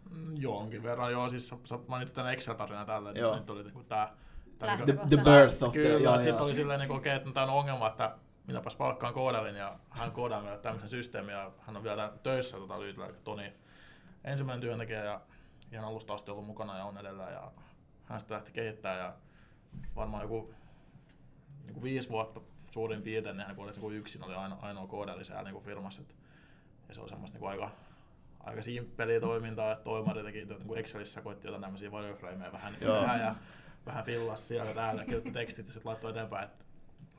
[0.10, 1.30] Mm, jonkin verran, joo.
[1.30, 4.13] Siis sä, sä mainitsit tämän Excel-tarinan tälleen, niin nyt oli niinku tää...
[4.60, 5.82] tää niinku- The, the birth of the...
[5.82, 8.15] Kyllä, joo, että sitten oli silleen, niin okei, että tämä on ongelma, että
[8.47, 12.80] minäpäs palkkaan koodarin ja hän koodaa meille tämmöisen systeemin ja hän on vielä töissä tota,
[12.80, 13.54] Lyytillä, eli Toni
[14.23, 15.21] ensimmäinen työntekijä ja
[15.71, 17.51] ihan alusta asti ollut mukana ja on edelleen ja
[18.12, 19.13] hän sitten lähti kehittämään ja
[19.95, 20.54] varmaan joku
[21.74, 25.43] kuin viisi vuotta suurin piirtein, niin hän kuoli kuin yksin oli ainoa, ainoa koodari siellä
[25.43, 26.02] niin firmassa.
[26.02, 26.15] Et,
[26.88, 27.71] ja se oli semmoista niin kuin aika,
[28.39, 33.19] aika simppeliä toimintaa, että toimari teki niin kuin Excelissä, koitti jotain tämmöisiä wireframeja vähän, vähän
[33.19, 33.36] ja
[33.86, 36.65] vähän fillas siellä täällä, kirjoitti tekstit ja sitten laittoi eteenpäin, että,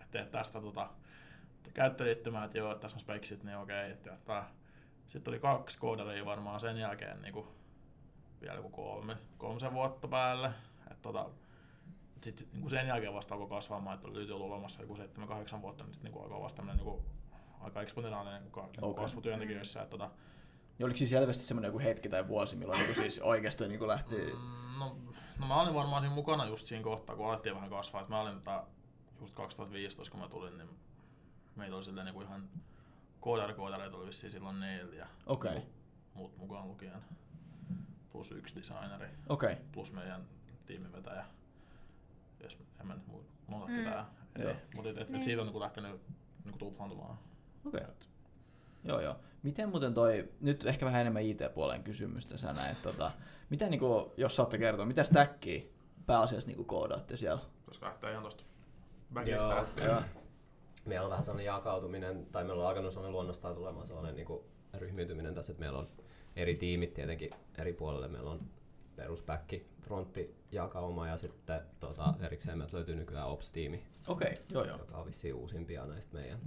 [0.01, 0.91] että teet tästä tota,
[1.75, 3.91] käyttöliittymää, että joo, että tässä on speksit, niin okei.
[3.91, 4.45] Että, että,
[5.07, 7.47] sitten oli kaksi koodaria varmaan sen jälkeen niin kuin,
[8.41, 10.51] vielä joku kolme, kolmisen vuotta päälle.
[10.91, 11.31] Että, tota,
[12.23, 15.95] sitten niin sen jälkeen vasta alkoi kasvamaan, että oli ollut olemassa joku 7-8 vuotta, niin
[15.95, 17.05] sitten niin alkoi vasta tämmöinen niin kuin,
[17.61, 18.79] aika eksponentiaalinen niin kuin, Okei.
[18.83, 19.05] okay.
[19.05, 19.83] kasvu työntekijöissä.
[19.83, 20.11] Että, tota,
[20.79, 24.15] Ja oliko siis selvästi semmoinen joku hetki tai vuosi, milloin niinku siis oikeasti niinku lähti...
[24.15, 24.97] Mm, No,
[25.39, 28.03] no mä olin varmaan siinä mukana just siinä kohtaa, kun alettiin vähän kasvaa.
[28.03, 28.65] Et mä olin tota,
[29.21, 30.69] just 2015, kun mä tulin, niin
[31.57, 32.49] meitä oli silleen niinku ihan
[33.21, 35.07] koodari-koodareita oli vissiin silloin neljä.
[35.27, 35.53] Okei.
[35.53, 35.73] Niinku
[36.15, 37.05] Muut mukaan lukien.
[38.13, 39.57] Plus yksi designeri, Okei.
[39.73, 40.27] plus meidän
[40.67, 41.25] tiimivetäjä.
[42.43, 43.77] Jos en mä nyt mu- unohda Mm.
[43.79, 44.07] ketään.
[44.39, 44.49] Joo.
[44.51, 45.17] Ei, Mutta et, et, Niin.
[45.17, 46.01] et siitä on niinku lähtenyt
[46.45, 47.19] niinku tuplaantumaan.
[47.67, 47.81] Okei.
[48.85, 49.17] Joo, joo.
[49.43, 53.11] Miten muuten toi, nyt ehkä vähän enemmän IT-puolen kysymystä sä näet, tota,
[53.51, 55.63] miten niinku, jos saatte kertoa, mitä stackia
[56.07, 57.41] pääasiassa niinku koodaatte siellä?
[57.61, 59.81] Pitäisikö lähteä ihan tosta Joo, backista?
[59.85, 60.03] joo.
[60.85, 64.43] Meillä on vähän sellainen jakautuminen, tai meillä on alkanut sellainen luonnostaan tulemaan sellainen niin kuin
[64.75, 65.89] ryhmiytyminen tässä, että meillä on
[66.37, 68.09] eri tiimit tietenkin eri puolelle.
[68.09, 68.41] Meillä on
[69.03, 74.79] peruspäkki, frontti, jakauma ja sitten tota, erikseen meiltä löytyy nykyään Ops-tiimi, Okei, joo joo.
[74.79, 76.41] joka on vissiin uusimpia näistä meidän,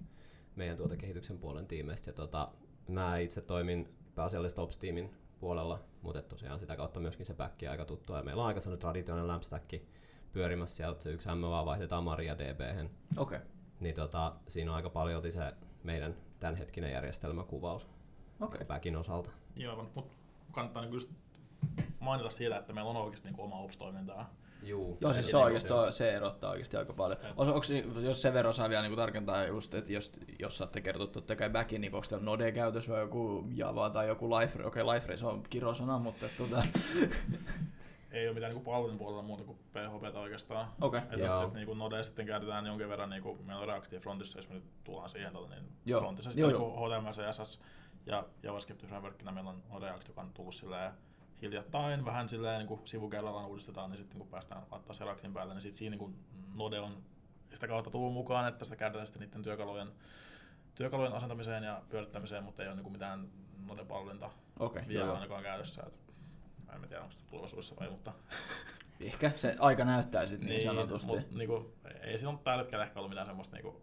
[0.56, 2.10] meidän tuotekehityksen puolen tiimeistä.
[2.10, 2.52] Ja tota,
[2.88, 8.18] mä itse toimin pääasiallisesti Ops-tiimin puolella, mutta tosiaan sitä kautta myöskin se päkki aika tuttua.
[8.18, 9.74] Ja meillä on aika sellainen traditionaalinen Lampstack
[10.32, 12.90] pyörimässä sieltä, se yksi M vaan vaihdetaan Maria DB.
[13.18, 13.40] Okei.
[13.80, 17.88] Niin tota, siinä on aika paljon se meidän tämänhetkinen järjestelmäkuvaus
[18.42, 18.66] Okei.
[18.66, 19.30] päkin osalta.
[19.56, 20.14] Joo, mutta
[20.52, 21.12] kannattaa just
[22.06, 24.34] mainita siitä, että meillä on oikeasti niinku oma ops-toimintaa.
[24.64, 24.98] Juu.
[25.02, 27.20] Joo, siis se, oikeasti, se, se erottaa oikeasti aika paljon.
[27.38, 31.08] Onko, onko, jos sen verran saa vielä niin tarkentaa just, että jos, jos saatte kertoa
[31.08, 34.82] totta kai backin, niin onko teillä Node käytössä vai joku Java tai joku Life, okei
[34.82, 36.64] okay, Life se on kirosana, mutta tota,
[38.12, 40.68] Ei ole mitään niinku palvelun puolella muuta kuin PHP oikeastaan.
[40.82, 41.00] okei.
[41.00, 41.48] Että Joo.
[41.48, 44.64] et, niinku Node sitten käytetään jonkin verran, niinku, meillä on Reactive Frontissa, jos me nyt
[44.84, 46.02] tullaan siihen, tota, niin Joo.
[46.02, 46.90] Frontissa sitten joo.
[46.90, 47.62] HTML, CSS
[48.06, 50.92] ja JavaScript frameworkina meillä on React, joka on tullut silleen
[51.42, 55.78] hiljattain vähän silleen niin sivukerrallaan uudistetaan, niin sitten kun päästään laittaa se päälle, niin sitten
[55.78, 56.16] siinä niin
[56.56, 57.04] Node on
[57.54, 59.92] sitä kautta tullut mukaan, että sitä käytetään sitten niiden työkalujen,
[60.76, 63.30] työkalujen asentamiseen ja pyörittämiseen, mutta ei ole niin mitään
[63.66, 65.16] Node-palvelinta Okei, vielä joo.
[65.16, 65.84] ainakaan käytössä.
[65.88, 65.94] Et,
[66.66, 68.14] mä en tiedä, onko se tulevaisuudessa vai, mutta
[69.00, 71.08] Ehkä se aika näyttää sitten niin, sanotusti.
[71.08, 73.82] Mut, niinku, ei siinä ole tällä hetkellä ehkä ollut mitään semmoista niinku,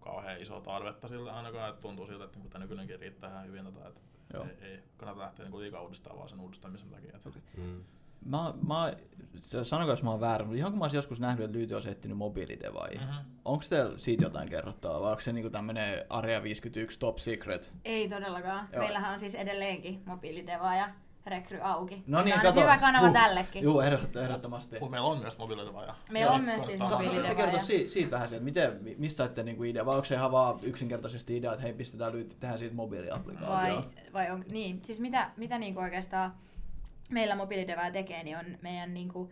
[0.00, 3.64] kauhean isoa tarvetta sille ainakaan, että tuntuu siltä, että niinku, tämä nykyinenkin riittää ihan hyvin.
[3.64, 4.00] Tota, että
[4.34, 4.44] Joo.
[4.44, 7.16] ei, ei, kannata lähteä niinku, liikaa uudistamaan vaan sen uudistamisen takia.
[7.16, 7.42] Että Okei.
[7.56, 7.84] Mm.
[8.24, 8.92] Mä, mä,
[9.36, 11.74] se- sanokaa jos mä oon väärä, mutta ihan kun mä olisin joskus nähnyt, että Lyyti
[11.74, 13.00] on etsinyt mobiilidevaajia.
[13.00, 13.16] Mhm.
[13.44, 17.72] Onko teillä siitä jotain kerrottavaa vai onko se niinku tämmönen Area 51 top secret?
[17.84, 18.68] Ei todellakaan.
[18.72, 18.82] Joo.
[18.82, 20.88] Meillähän on siis edelleenkin mobiilideva ja
[21.28, 22.02] rekry auki.
[22.06, 22.60] No niin, Tämä on kato.
[22.60, 23.12] hyvä kanava Huh.
[23.12, 23.64] tällekin.
[23.64, 24.76] Joo, ehdot, ehdottomasti.
[24.80, 25.94] Mut meillä on myös mobiilidevaaja.
[26.10, 27.34] Meillä on myös siis mobiilidevaaja.
[27.34, 30.32] kertoa siitä, siitä vähän, että miten, mi- mistä saitte niinku idea, vai onko se ihan
[30.32, 33.74] vaan yksinkertaisesti idea, että hei pistetään Lyyti tehdään siitä mobiiliaplikaatio?
[33.74, 36.34] Vai, vai on, niin, siis mitä, mitä niinku oikeastaan
[37.10, 39.30] meillä mobiilidevää tekee, niin on meidän niinku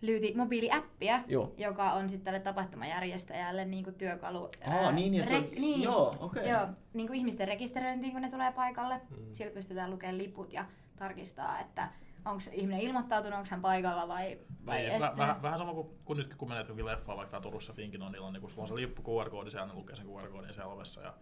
[0.00, 1.54] lyyti mobiiliäppiä, Joo.
[1.56, 4.48] joka on sitten tälle tapahtumajärjestäjälle niinku työkalu.
[4.66, 6.48] Aa, niin, niin, että se on- niin, joo, okei.
[6.48, 9.00] Joo, niinku ihmisten rekisteröintiin, kun ne tulee paikalle.
[9.10, 9.16] Mm.
[9.32, 10.64] Sillä pystytään lukemaan liput ja
[10.98, 11.88] tarkistaa, että
[12.24, 15.42] onko ihminen ilmoittautunut, onko hän paikalla vai, vai Niin, väh, estynyt.
[15.42, 18.50] vähän, sama kuin, kuin nytkin kun menet johonkin leffaan, vaikka Turussa Finkin on, niin kun
[18.50, 21.14] sulla on se lippu QR-koodi siellä, lukee sen QR-koodin siellä ovessa ja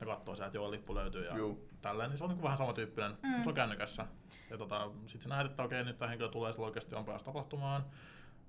[0.00, 1.68] ne katsoo sieltä, että joo, lippu löytyy ja Juu.
[1.82, 3.42] tälleen, niin se on niin vähän samantyyppinen, Mm.
[3.42, 4.06] se on kännykässä.
[4.50, 7.26] Ja tota, sit sä näet, että okei, nyt tämä henkilö tulee, sillä oikeasti on päästä
[7.26, 7.84] tapahtumaan,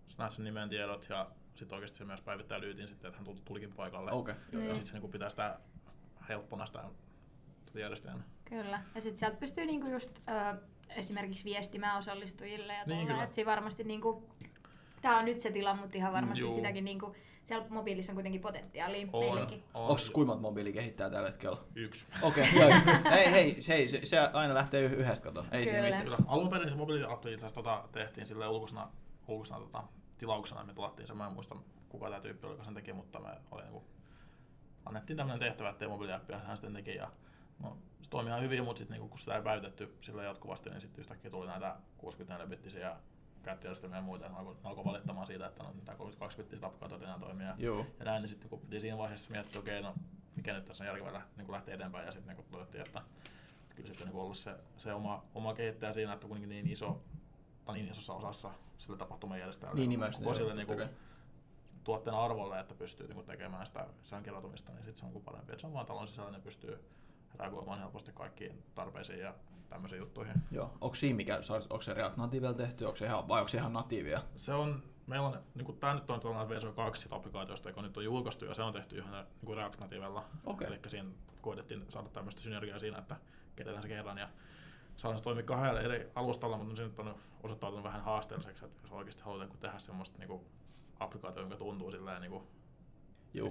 [0.08, 3.26] sä näet sen nimen tiedot ja sitten oikeasti se myös päivittää lyytin sitten, että hän
[3.26, 4.12] tuli- tulikin paikalle.
[4.12, 4.36] Okei.
[4.52, 4.68] Niin.
[4.68, 5.60] Ja sitten se niin pitää sitä
[6.30, 6.84] helppona sitä
[7.76, 8.24] järjestäjänä.
[8.52, 8.82] Kyllä.
[8.96, 13.24] Ja sitten sieltä pystyy niinku just ö, esimerkiksi viestimään osallistujille ja Niin, kyllä.
[13.24, 14.30] että siinä varmasti niinku,
[15.02, 16.54] Tää on nyt se tila, mutta ihan varmasti Juu.
[16.56, 19.64] sitäkin niinku, siellä mobiilissa on kuitenkin potentiaalia On, meillekin.
[19.74, 19.82] on.
[19.82, 21.58] Onko kuimmat mobiili kehittää tällä hetkellä?
[21.76, 22.06] Yksi.
[22.22, 22.72] Okei, okay.
[23.12, 25.46] Hei, hei, hei se, se, aina lähtee yh- yhdestä kato.
[25.52, 25.84] Ei siinä Kyllä.
[25.84, 26.04] mitään.
[26.04, 26.18] Kyllä.
[26.28, 26.76] Alun perin se
[27.36, 28.90] asiassa tota, tehtiin sille ulkoisena,
[29.28, 29.84] ulkoisena tota,
[30.18, 31.14] tilauksena, me tilattiin se.
[31.14, 31.56] Mä en muista
[31.90, 33.84] kuka tämä tyyppi oli, joka sen teki, mutta me oli niinku,
[34.86, 36.96] annettiin tämmöinen tehtävä, ettei mobiiliappia hän sitten teki.
[36.96, 37.12] Ja,
[37.62, 40.82] no, se toimi ihan hyvin, mutta sitten niinku, kun sitä ei päivitetty sillä jatkuvasti, niin
[40.82, 42.96] sitten yhtäkkiä tuli näitä 64-bittisiä
[43.44, 47.56] käyttöjärjestelmiä ja muita, ja alkoi, alkoi valittamaan siitä, että no, tämä 32-bittistä applikaatiota enää toimia.
[47.58, 47.86] Joo.
[48.00, 49.98] Ja näin, niin sitten kun piti siinä vaiheessa miettiä, okei, okay, no
[50.36, 53.02] mikä nyt tässä on järkevää lähteä, niin lähteä eteenpäin, ja sitten niin todettiin, että
[53.76, 57.02] kyllä sitten niin olla se, se oma, oma kehittäjä siinä, että kuitenkin niin iso,
[57.66, 60.90] tai niin isossa osassa sillä tapahtumajärjestäjällä Niin nimenomaan, koko sille niin kuin,
[61.84, 65.52] tuotteen arvolle, että pystyy niin tekemään sitä sen niin sitten se on kuin parempi.
[65.52, 66.86] Että se on vaan talon sisällä, ne pystyy
[67.40, 69.34] reagoimaan helposti kaikkiin tarpeisiin ja
[69.70, 70.34] tämmöisiin juttuihin.
[70.52, 70.78] Joo.
[70.82, 71.40] Onko siinä mikä,
[71.70, 74.22] onko se React Nativella tehty, onko se ihan, vai onko se ihan natiivia?
[74.36, 77.98] Se on, meillä on, niin kuin, tämä nyt on tällainen version 2 applikaatiosta, joka nyt
[77.98, 80.26] on julkaistu, ja se on tehty ihan niin React Nativella.
[80.46, 80.68] Okei.
[80.68, 81.10] Eli siinä
[81.42, 83.16] koitettiin saada tämmöistä synergiaa siinä, että
[83.56, 84.30] kerätään se kerran ja
[84.96, 88.92] saadaan se toimia kahdella eri alustalla, mutta se nyt on osoittautunut vähän haasteelliseksi, että jos
[88.92, 90.42] oikeasti halutaan tehdä semmoista niin kuin,
[91.00, 92.44] applikaatio, joka tuntuu silleen niin kuin,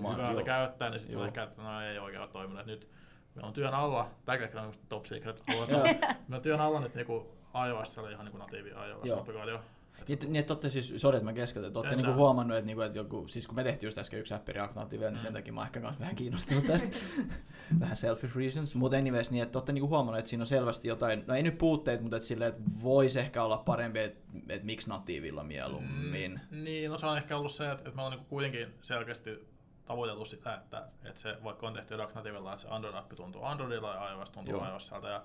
[0.03, 0.45] mä- hyvältä joo.
[0.45, 2.67] käyttää, niin sitten se että no ei oikein ole toiminut.
[2.67, 2.89] Nyt
[3.35, 5.97] meillä on työn alla, tämäkin ehkä on top secret, meillä
[6.31, 7.27] on työn alla nyt niinku
[7.69, 9.61] iOS, ihan niinku natiivi iOS-applikaatio.
[10.09, 12.83] Niin, niin että olette siis, sori että mä keskeytän, että olette niinku huomannut, että, niinku,
[12.83, 15.35] että joku, siis kun me tehtiin just äsken yksi appi React Nativella, niin sen Mm.
[15.35, 16.97] takia mä ehkä kans vähän kiinnostunut tästä.
[17.81, 18.75] vähän selfish reasons.
[18.75, 21.59] Mutta anyways, niin että olette niinku huomannut, että siinä on selvästi jotain, no ei nyt
[21.59, 26.41] puutteet, mutta että silleen, että voisi ehkä olla parempi, että, että miksi natiivilla mieluummin.
[26.51, 29.50] Mm, niin, no se on ehkä ollut se, että, että me ollaan niinku kuitenkin selkeästi
[29.91, 33.95] tavoiteltu sitä, että, että se, vaikka on tehty React Nativella, että se Android-appi tuntuu Androidilla
[33.95, 34.69] ja iOS tuntuu Joo.
[34.69, 35.23] iOSilta ja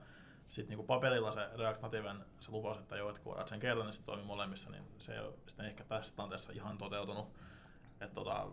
[0.47, 3.93] sitten niinku paperilla se React Nativen se lupaus, että joo, että kun sen kerran, niin
[3.93, 7.28] se toimii molemmissa, niin se ei ole sitten ehkä tässä tilanteessa ihan toteutunut.
[8.01, 8.47] Että tota,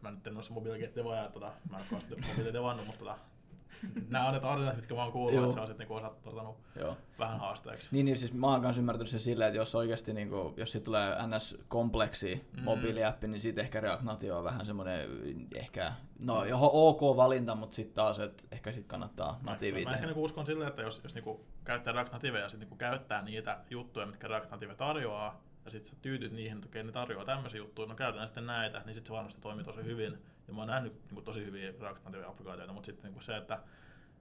[0.00, 3.18] mä nyt en ole se mobiilikettivaaja, että tota, mä en ole mutta tota,
[4.10, 5.44] nämä on ne tarinat, mitkä mä oon kuullut, Joo.
[5.44, 6.96] että se on sitten niinku osattanut Joo.
[7.18, 7.88] vähän haasteeksi.
[7.92, 10.84] Niin, niin siis mä oon kanssa ymmärtänyt sen silleen, että jos oikeasti niinku, jos siitä
[10.84, 12.62] tulee NS-kompleksi Mm.
[12.64, 15.08] mobiiliappi, niin siitä ehkä React Native on vähän semmoinen
[15.54, 19.94] ehkä, no johon ok valinta, mutta sitten taas, että ehkä sit kannattaa Mä, natiivia mä
[19.94, 23.22] ehkä niinku uskon silleen, että jos, jos niinku käyttää React Nativea ja sit niinku käyttää
[23.22, 27.24] niitä juttuja, mitkä React Native tarjoaa, ja sitten sä tyytyt niihin, että okei, ne tarjoaa
[27.24, 30.18] tämmöisiä juttuja, no käytetään sitten näitä, niin sitten se varmasti toimii tosi hyvin.
[30.48, 33.54] Ja mä oon nähnyt niinku tosi hyviä React Native-applikaatioita, mutta sitten niinku se, että,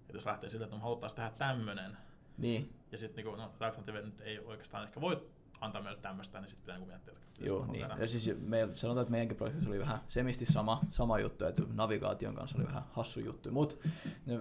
[0.01, 1.97] että jos lähtee siltä, että me haluttaisiin tehdä tämmöinen,
[2.37, 5.27] Niin, ja sitten niinku, no, React Native nyt ei oikeastaan ehkä voi
[5.61, 7.79] antaa meille tämmöistä, niin sitten pitää niinku miettiä, että Joo, niin.
[7.79, 7.95] tehdä.
[7.99, 12.35] Ja siis me, sanotaan, että meidänkin projektissa oli vähän semisti sama, sama juttu, että navigaation
[12.35, 13.75] kanssa oli vähän hassu juttu, mutta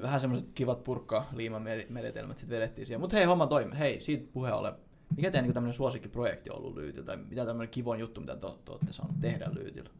[0.02, 3.00] vähän semmoiset kivat purkka liimamenetelmät sitten vedettiin siihen.
[3.00, 3.78] Mutta hei, homma toimi.
[3.78, 4.74] Hei, siitä puheen ollen.
[5.16, 8.46] Mikä teidän niin tämmöinen suosikkiprojekti on ollut Lyytillä, tai mitä tämmöinen kivon juttu, mitä te,
[8.64, 9.90] te olette saaneet tehdä Lyytillä?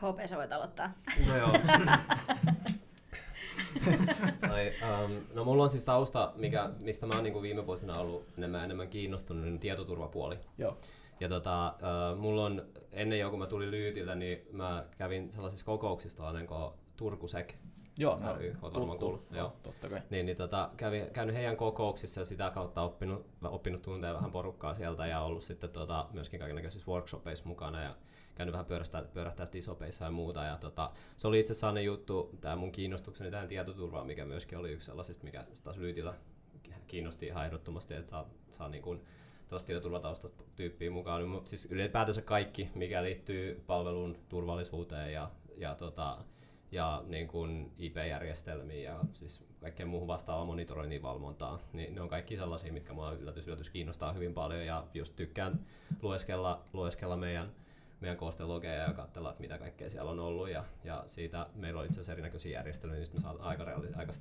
[0.00, 0.92] HP, sä voit aloittaa.
[1.26, 1.48] No joo.
[4.48, 8.26] tai, um, no mulla on siis tausta, mikä, mistä mä oon niin viime vuosina ollut
[8.38, 10.38] enemmän, enemmän kiinnostunut, niin tietoturvapuoli.
[10.58, 10.76] Joo.
[11.20, 11.74] Ja tota,
[12.12, 16.46] uh, mulla on, ennen jo kun mä tulin Lyytiltä, niin mä kävin sellaisissa kokouksissa ennen
[16.46, 17.54] kuin Turkusek.
[17.98, 19.26] Joo, no, ry, oot varmaan kuullut.
[19.30, 19.52] Joo.
[19.62, 20.02] totta kai.
[20.10, 24.74] Niin, niin tota, kävin, käynyt heidän kokouksissa ja sitä kautta oppinut, oppinut tuntea vähän porukkaa
[24.74, 27.94] sieltä ja ollut sitten tota, myöskin kaikenlaisissa workshopeissa mukana ja
[28.40, 30.44] käynyt vähän pyörähtää, pyörähtää disopeissa ja muuta.
[30.44, 34.72] Ja tota, se oli itse asiassa juttu, tämä mun kiinnostukseni tähän tietoturvaan, mikä myöskin oli
[34.72, 36.14] yksi sellaisista, mikä taas Lyytillä
[36.86, 39.00] kiinnosti ihan ehdottomasti, että saa, saa niin kuin,
[39.48, 41.28] tällaista tietoturvataustasta tyyppiä mukaan.
[41.28, 46.18] Mutta siis ylipäätänsä kaikki, mikä liittyy palvelun turvallisuuteen ja, ja tota,
[46.72, 52.36] ja niin kuin IP-järjestelmiin ja siis kaikkeen muuhun vastaavaan monitoroinnin valvontaan, niin ne on kaikki
[52.36, 55.66] sellaisia, mitkä mua yllätys, yllätys kiinnostaa hyvin paljon ja just tykkään
[56.02, 57.52] lueskella, lueskella meidän,
[58.00, 61.96] meidän koostelogeja ja katsella, mitä kaikkea siellä on ollut ja, ja siitä meillä on itse
[61.96, 63.64] asiassa erinäköisiä järjestelmiä, niin me saadaan aika,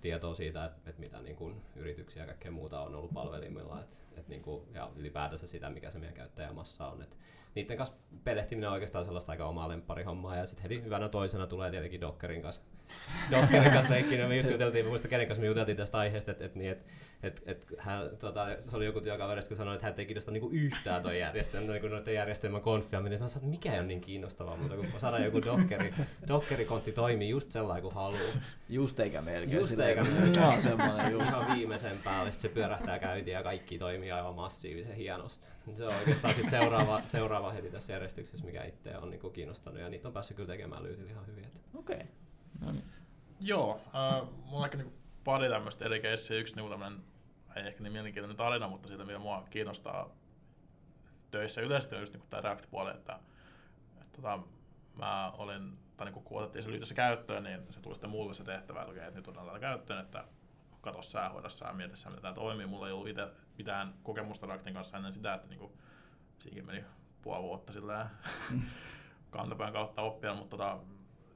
[0.01, 3.97] tietoa siitä, että, että mitä niin kuin yrityksiä ja kaikkea muuta on ollut palvelimilla että,
[4.17, 7.01] että niin kuin, ja ylipäätänsä sitä, mikä se meidän käyttäjämassa on.
[7.01, 7.15] Että
[7.55, 11.71] niiden kanssa pelehtiminen on oikeastaan sellaista aika omaa lempparihommaa ja sitten heti hyvänä toisena tulee
[11.71, 12.61] tietenkin Dockerin kanssa.
[13.31, 16.55] Dockerin kanssa leikkiin, me just juteltiin, muista kenen kanssa me juteltiin tästä aiheesta, että et,
[16.55, 16.85] niin, et,
[17.23, 20.49] et, et, hän, tota, se oli joku työkaveri, joka sanoi, että hän ei kiinnosta niinku
[20.49, 23.21] yhtään toi järjestelmä, niinku noiden järjestelmän konfiaminen.
[23.21, 25.93] Mä sanoin, että mikä ei ole niin kiinnostavaa, mutta kun saadaan joku Dockeri,
[26.27, 28.21] Dockerikontti toimii just sellainen kuin haluaa.
[28.69, 29.59] Just eikä melkein.
[29.59, 30.61] Just eikä melkein.
[30.61, 31.29] Semmoinen just.
[31.29, 35.47] Ihan viimeisen päälle sit se pyörähtää käyntiin ja kaikki toimii aivan massiivisen hienosti.
[35.77, 39.89] Se on oikeastaan sit seuraava, seuraava heti tässä järjestyksessä, mikä itse on niinku kiinnostanut ja
[39.89, 41.45] niitä on päässyt kyllä tekemään lyytillä ihan hyvin.
[41.75, 41.95] Okei.
[41.95, 42.07] Okay.
[42.61, 42.85] No niin.
[43.41, 46.37] Joo, äh, mulla on ehkä niinku pari tämmöistä eri keissiä.
[46.37, 47.03] Yksi niinku tämmönen,
[47.55, 50.09] ei ehkä niin mielenkiintoinen tarina, mutta siitä mitä mua kiinnostaa
[51.31, 53.19] töissä yleisesti on just niinku tää React-puoli, että,
[54.01, 54.39] että tota,
[54.95, 58.43] mä olin, tai niinku kun otettiin se liitossa käyttöön, niin se tuli sitten mulle se
[58.43, 60.25] tehtävä, että, okei, että nyt otetaan tätä käyttöön, että
[60.81, 62.65] katso sä, hoida sä, mieti sä, miten tämä toimii.
[62.65, 65.77] Mulla ei ollut itse mitään kokemusta Reactin kanssa ennen sitä, että niinku,
[66.39, 66.85] siinäkin meni
[67.21, 68.09] puoli vuotta sillä
[69.29, 70.77] kantapään kautta oppia, mutta tota,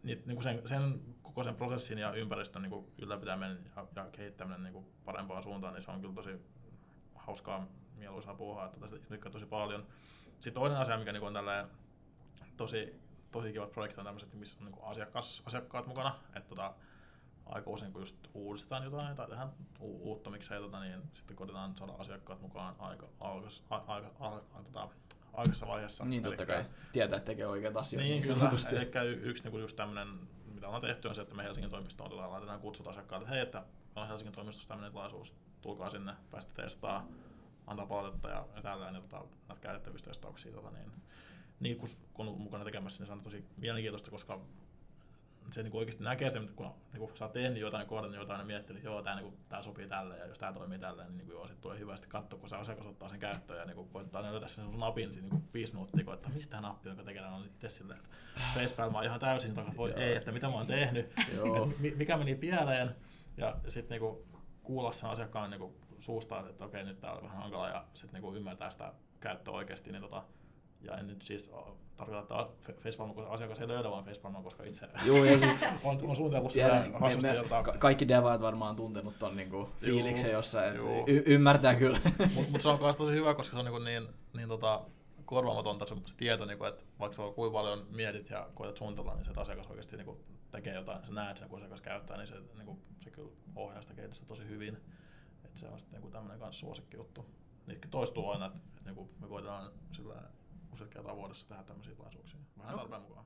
[0.04, 4.86] niit, niinku sen, sen, koko sen prosessin ja ympäristön niinku ylläpitäminen ja, ja kehittäminen niinku
[5.06, 6.42] parempaan suuntaan, niin se on kyllä tosi
[7.16, 9.88] hauskaa, mieluisaa puuhaa, että tästä tykkää tosi paljon.
[10.34, 11.68] Sitten toinen asia, mikä niinku on tälleen
[12.58, 13.00] tosi,
[13.32, 16.74] tosi kivat projektit on tämmöiset, missä on niinku asiakas, asiakkaat mukana, että tota,
[17.46, 21.78] aika usein kun just uudistetaan jotain tai tehdään u- uutta miksei, tota, niin sitten koitetaan
[21.78, 24.90] saada asiakkaat mukaan aika, alkas, a, aika, a, a, tota,
[25.34, 26.06] aikaisessa vaiheessa.
[26.06, 26.66] Niin totta kai.
[26.92, 28.08] Tietää, että tekee oikeat asioita.
[28.10, 28.40] niin, kyllä.
[28.40, 28.76] sanotusti.
[28.76, 30.08] Eli yksi niin yksi tämmöinen,
[30.54, 33.42] mitä ollaan tehty, on se, että me Helsingin toimistoon tota, laitetaan kutsut asiakkaille, että hei,
[33.42, 33.64] että
[33.96, 37.08] on Helsingin toimistossa tämmöinen tilaisuus, tulkaa sinne, päästä testaa,
[37.68, 40.52] antaa palautetta ja, ja tällä niin, tota, näitä käytettävyystestauksia.
[40.52, 40.92] Tota, niin,
[41.60, 44.40] niin kun, kun on mukana tekemässä, niin se on tosi mielenkiintoista, koska
[45.54, 48.78] se niin oikeasti näkee sen, kun niin sä oot tehnyt jotain, kohdannut jotain ja miettinyt,
[48.78, 51.48] että joo, tämä niin tää sopii tälle ja jos tämä toimii tälle, niin, niin joo,
[51.48, 54.66] sit tulee hyvästi katsoa, kun se asiakas ottaa sen käyttöön ja niin koittaa löytää sen
[54.66, 57.70] sun napin siinä niin viisi minuuttia, kun, että mistä tämä nappi, jonka tekee, on itse
[57.70, 58.10] silleen, että
[58.54, 62.18] facepalm on ihan täysin takaa, voi ei, että mitä mä oon tehnyt, että mi- mikä
[62.18, 62.96] meni pieleen?
[63.38, 64.18] Ja sitten niin
[64.64, 68.36] kuulla sen asiakkaan niin suusta, että okei, nyt tämä oli vähän hankala ja sitten niin
[68.36, 70.24] ymmärtää sitä käyttöä oikeasti, niin tota,
[70.84, 71.52] ja en nyt siis
[71.98, 75.52] tarkoita, että kun asiakas ei löydä vaan Facepalmia, koska itse Joo, ja siis
[75.84, 77.28] on, on suunnitellut tiedän, sitä hassusti.
[77.28, 81.04] me, jota- ka- kaikki devaat varmaan tuntenut ton niinku fiiliksen jossain, että juu.
[81.08, 82.00] y- ymmärtää kyllä.
[82.36, 84.82] Mutta mut se on myös tosi hyvä, koska se on niin, niin, niin tota,
[85.26, 89.16] korvaamatonta se, se tieto, niin kuin, että vaikka sä kuinka paljon mietit ja koetat suunnitella,
[89.16, 90.18] niin se asiakas oikeasti niin kuin,
[90.52, 93.82] tekee jotain, sä näet sen, kun asiakas käyttää, niin se, niin kuin, se kyllä ohjaa
[93.82, 94.78] sitä kehitystä tosi hyvin.
[95.46, 97.26] Et se on sitten niin tämmöinen myös suosikki juttu.
[97.68, 100.16] Niitäkin toistuu aina, että, että niin kuin me koetaan sillä
[100.74, 102.40] useat kertaa vuodessa tehdä tämmöisiä tilaisuuksia.
[102.58, 103.26] Vähän tarpeen mukaan.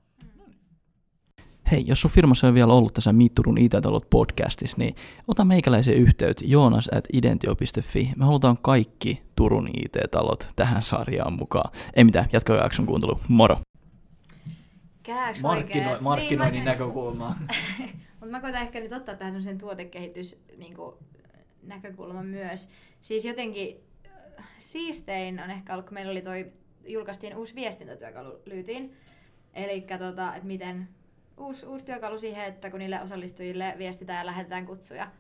[1.72, 4.96] Hei, jos sun firmassa on vielä ollut tässä Miitturun IT-talot podcastissa, niin
[5.28, 8.14] ota meikäläisen yhteyttä joonas at identio.fi.
[8.16, 11.72] Me halutaan kaikki Turun IT-talot tähän sarjaan mukaan.
[11.96, 13.20] Ei mitään, jatkakaa jakson kuuntelu.
[13.28, 13.58] Moro!
[15.04, 16.04] Kääks Markkino- oikein?
[16.04, 17.36] markkinoinnin Niin, mä- näkökulmaa.
[18.20, 20.76] Mutta mä koitan ehkä nyt ottaa tähän semmoisen tuotekehitys niin
[21.64, 22.70] näkökulman myös.
[23.02, 23.76] Siis jotenkin
[24.40, 26.52] äh, siistein on ehkä ollut, kun meillä oli toi,
[26.88, 28.98] julkaistiin uusi viestintätyökalu Lyytiin.
[29.54, 30.88] Eli tota, että miten
[31.38, 35.12] uusi, uusi työkalu siihen, että kun niille osallistujille viestitään ja lähetetään kutsuja.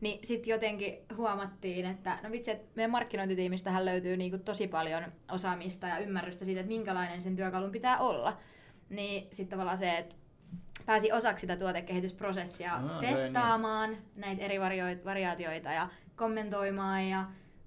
[0.00, 5.86] Niin sitten jotenkin huomattiin, että no vitsi, että meidän markkinointitiimistähän löytyy niinku tosi paljon osaamista
[5.86, 8.38] ja ymmärrystä siitä, että minkälainen sen työkalun pitää olla.
[8.88, 10.14] Niin sitten tavallaan se, että
[10.86, 17.24] pääsi osaksi sitä tuotekehitysprosessia joo, testaamaan näitä eri vario- variaatioita ja kommentoimaan ja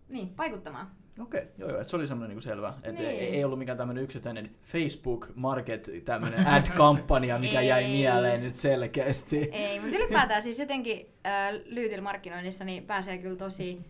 [0.10, 0.92] niin, vaikuttamaan.
[1.20, 2.74] Okei, joo, joo, että se oli semmoinen niinku selvä.
[2.84, 3.06] Että Niin.
[3.10, 7.92] ei, ei ollut mikään tämmöinen yksittäinen Facebook Market tämmöinen ad-kampanja, mikä jäi Ei.
[7.92, 9.50] mieleen nyt selkeästi.
[9.52, 13.82] Ei, mutta ylipäätään siis jotenkin äh, Lyytil markkinoinnissa niin pääsee kyllä tosi,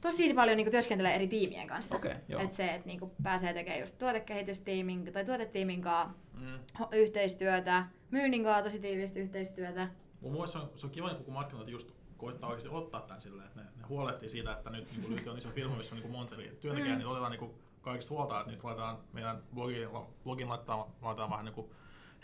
[0.00, 1.96] tosi paljon niinku työskentelemään eri tiimien kanssa.
[1.96, 2.40] Okei, joo.
[2.42, 6.58] Et se, että niinku pääsee tekemään just tuotekehitystiimin tai tuotetiimin kanssa Mm.
[6.92, 9.88] yhteistyötä, myynnin kanssa tosi tiivistä yhteistyötä.
[10.20, 13.22] Mun mielestä se on, se on kiva, niin kun markkinointi just koittaa oikeasti ottaa tämän
[13.22, 16.10] silleen, että ne huolehtii siitä, että nyt niin Lyyti on iso firma, missä on niin
[16.12, 16.98] monta eri työntekijää, Mm.
[16.98, 17.50] niin otetaan niin
[17.82, 19.88] kaikista huolta, että nyt laitetaan meidän blogiin,
[20.24, 21.70] blogin laittaa, laitetaan vähän niin kuin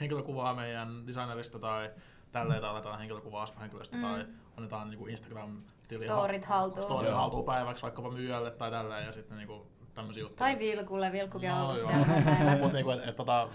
[0.01, 1.91] henkilökuvaa meidän designerista tai
[2.33, 4.03] tälleen, tai laitetaan henkilökuvaa aspahenkilöstä Mm.
[4.03, 6.83] tai annetaan niin Instagram tili Storit haltuun.
[6.85, 7.17] story Joo.
[7.17, 9.63] haltuun päiväksi vaikkapa myyjälle tai tälleen ja sitten niin
[9.95, 10.39] tämmöisiä juttuja.
[10.39, 12.57] Tai Vilkulle, Vilkkukin on No ollut siellä.
[12.61, 13.49] Mutta niinku, et, et, tota,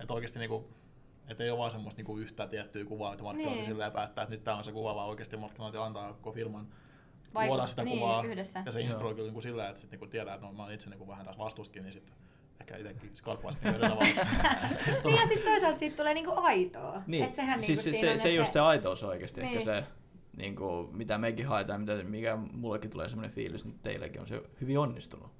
[0.00, 0.68] et oikeasti niinku,
[1.28, 3.64] et ei ole vaan semmoista niinku yhtä tiettyä kuvaa, että markkinointi Niin.
[3.66, 6.66] silleen päättää, että nyt tämä on se kuva, vaan oikeasti markkinointi antaa koko firman
[7.34, 8.22] Vaikut- luoda sitä niin, kuvaa.
[8.22, 8.62] yhdessä.
[8.66, 10.90] Ja se inspiroi kyllä niinku sillä, että sit niinku tietää, että no, mä oon itse
[10.90, 12.14] niinku vähän taas vastustakin, niin sitten
[12.60, 14.30] ehkä itsekin skarppaa sitten niinku eri tavalla.
[15.04, 17.02] Niin ja sitten toisaalta siitä tulee niinku aitoa.
[17.06, 19.52] Niin, Et sehän siis niinku se, siinä se, se just se aitous on oikeasti Niin.
[19.52, 19.84] ehkä se,
[20.36, 24.42] niin kuin, mitä mekin haetaan, mitä, mikä mullekin tulee semmoinen fiilis, että teillekin on se
[24.60, 25.30] hyvin onnistunut.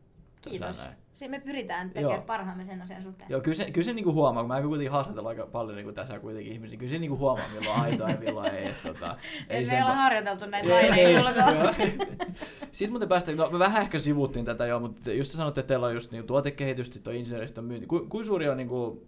[0.50, 0.78] Kiitos.
[0.78, 0.96] Näin.
[1.16, 2.26] Siis me pyritään tekemään Joo.
[2.26, 3.30] parhaamme sen asian suhteen.
[3.30, 6.18] Joo, kyllä se, kyllä se niinku huomaa, kun mä kuitenkin haastatellaan aika paljon niinku tässä
[6.18, 8.66] kuitenkin ihmisiä, niin kyllä se niinku huomaa, milloin on aitoa ja milloin ei.
[8.66, 9.16] Et, tota,
[9.48, 11.74] Ei me olla va- harjoiteltu näitä laineja ulkoa.
[12.72, 15.68] Sitten muuten päästään, no me vähän ehkä sivuttiin tätä jo, mutta just te sanotte, että
[15.68, 17.86] teillä on just niinku tuotekehitystä, tuo insinööristön myynti.
[17.86, 19.06] Ku, kuin suuri on niinku,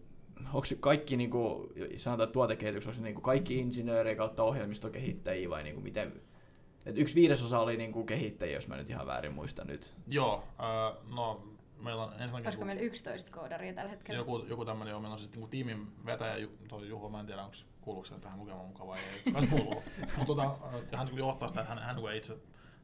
[0.52, 5.80] onko kaikki niinku, sanotaan että tuotekehityksessä, onko se niinku kaikki insinöörejä kautta ohjelmistokehittäjiä vai niinku
[5.80, 6.12] miten?
[6.88, 9.94] Et yksi viidesosa oli niinku kehittäjiä, jos mä nyt ihan väärin muistan nyt.
[10.06, 11.42] Joo, äh, no
[11.82, 14.18] meillä on ensinnäkin Olisiko meillä 11 koodaria tällä hetkellä?
[14.18, 17.42] joku, joku tämmöinen, joo, meillä on sitten niinku tiimin vetäjä, toi Juho, mä en tiedä
[17.42, 19.82] onko kuuluuko se tähän lukemaan mukaan vai ei, kai se kuuluu.
[20.16, 22.38] Mutta tota, äh, hän niinku johtaa sitä, että hän, hän ei itse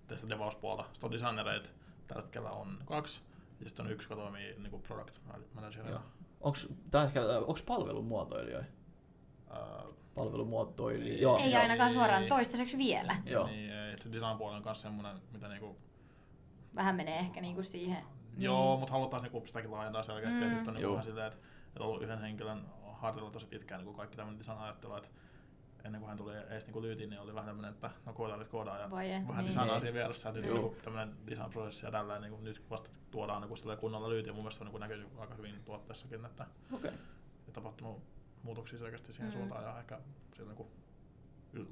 [0.06, 0.84] tee sitä devauspuolta.
[0.92, 1.68] Sitten on designereita,
[2.06, 3.20] tällä hetkellä on kaksi,
[3.60, 5.18] ja sitten on yksi, joka toimii niinku product
[5.54, 6.00] managerina.
[6.40, 7.62] Onks, tää ehkä, onks
[10.18, 11.14] Äh, Palvelumuotoilijoita.
[11.16, 11.20] Ei.
[11.22, 12.28] Joo, Ei joo, ainakaan ei, suoraan ei.
[12.28, 13.16] toistaiseksi vielä.
[13.26, 13.46] Joo.
[13.46, 15.76] Niin, se design puoli on myös semmoinen, mitä niinku,
[16.74, 18.04] Vähän menee ehkä niinku siihen.
[18.38, 20.46] joo, mutta halutaan niinku sitäkin laajentaa selkeästi, mm.
[20.46, 23.84] Että nyt on niinku vähän silleen, että, että on ollut yhden henkilön harteilla tosi pitkään
[23.84, 25.08] niin kaikki tämmöinen design ajattelu, että
[25.84, 28.78] ennen kuin hän tuli edes niin lyytiin, niin oli vähän tämmöinen, että no koodaarit koodaa
[28.78, 29.46] ja Vai ei, vähän niin.
[29.46, 29.80] designaa Niin.
[29.80, 33.78] siinä vieressä, nyt on niin tämmöinen design-prosessi ja tällä niin kuin nyt vasta tuodaan niin
[33.80, 36.90] kunnolla lyyti ja mun mielestä se on niin näkyy aika hyvin tuotteessakin, että Okei.
[37.46, 38.02] on tapahtunut
[38.44, 39.38] muutoksia selkeästi siihen Mm.
[39.38, 39.98] suuntaan ja ehkä
[40.36, 40.68] siellä niin kuin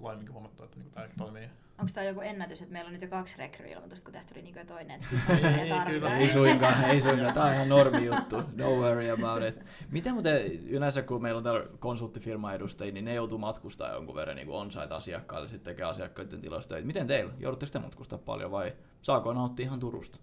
[0.00, 1.48] laajemminkin huomattu, että niin tämä ehkä toimii.
[1.78, 4.58] Onko tämä joku ennätys, että meillä on nyt jo kaksi rekry-ilmoitusta, kun tästä tuli niinku
[4.58, 5.32] jo toinen, että
[5.62, 6.16] Ei, ei, kyllä.
[6.18, 7.34] Ei suinkaan, ei suinkaan.
[7.34, 8.42] Tämä on ihan normi juttu.
[8.56, 9.64] No worry about it.
[9.90, 14.36] Miten muuten yleensä, kun meillä on täällä konsulttifirma edustajia, niin ne joutuu matkustaa jonkun verran
[14.36, 16.74] niin on-site asiakkaille, sitten tekee asiakkaiden tiloista.
[16.82, 17.32] Miten teillä?
[17.38, 20.18] Joudutteko te matkustaa paljon vai saako nauttia ihan Turusta?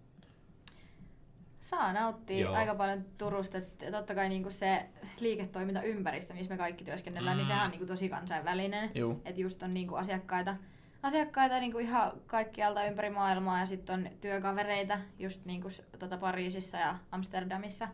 [1.70, 2.54] Saa nauttia Joo.
[2.56, 3.58] aika paljon Turusta.
[3.58, 4.86] Et totta kai niinku se
[5.20, 7.40] liiketoimintaympäristö, missä me kaikki työskennellään, mm.
[7.40, 7.50] niin Mm.
[7.50, 8.92] sehän on niinku tosi kansainvälinen.
[9.26, 10.56] Että just on niinku asiakkaita,
[11.04, 16.78] asiakkaita niinku ihan kaikkialta ympäri maailmaa ja sitten on työkavereita just niinku s- tota Pariisissa
[16.78, 17.88] ja Amsterdamissa.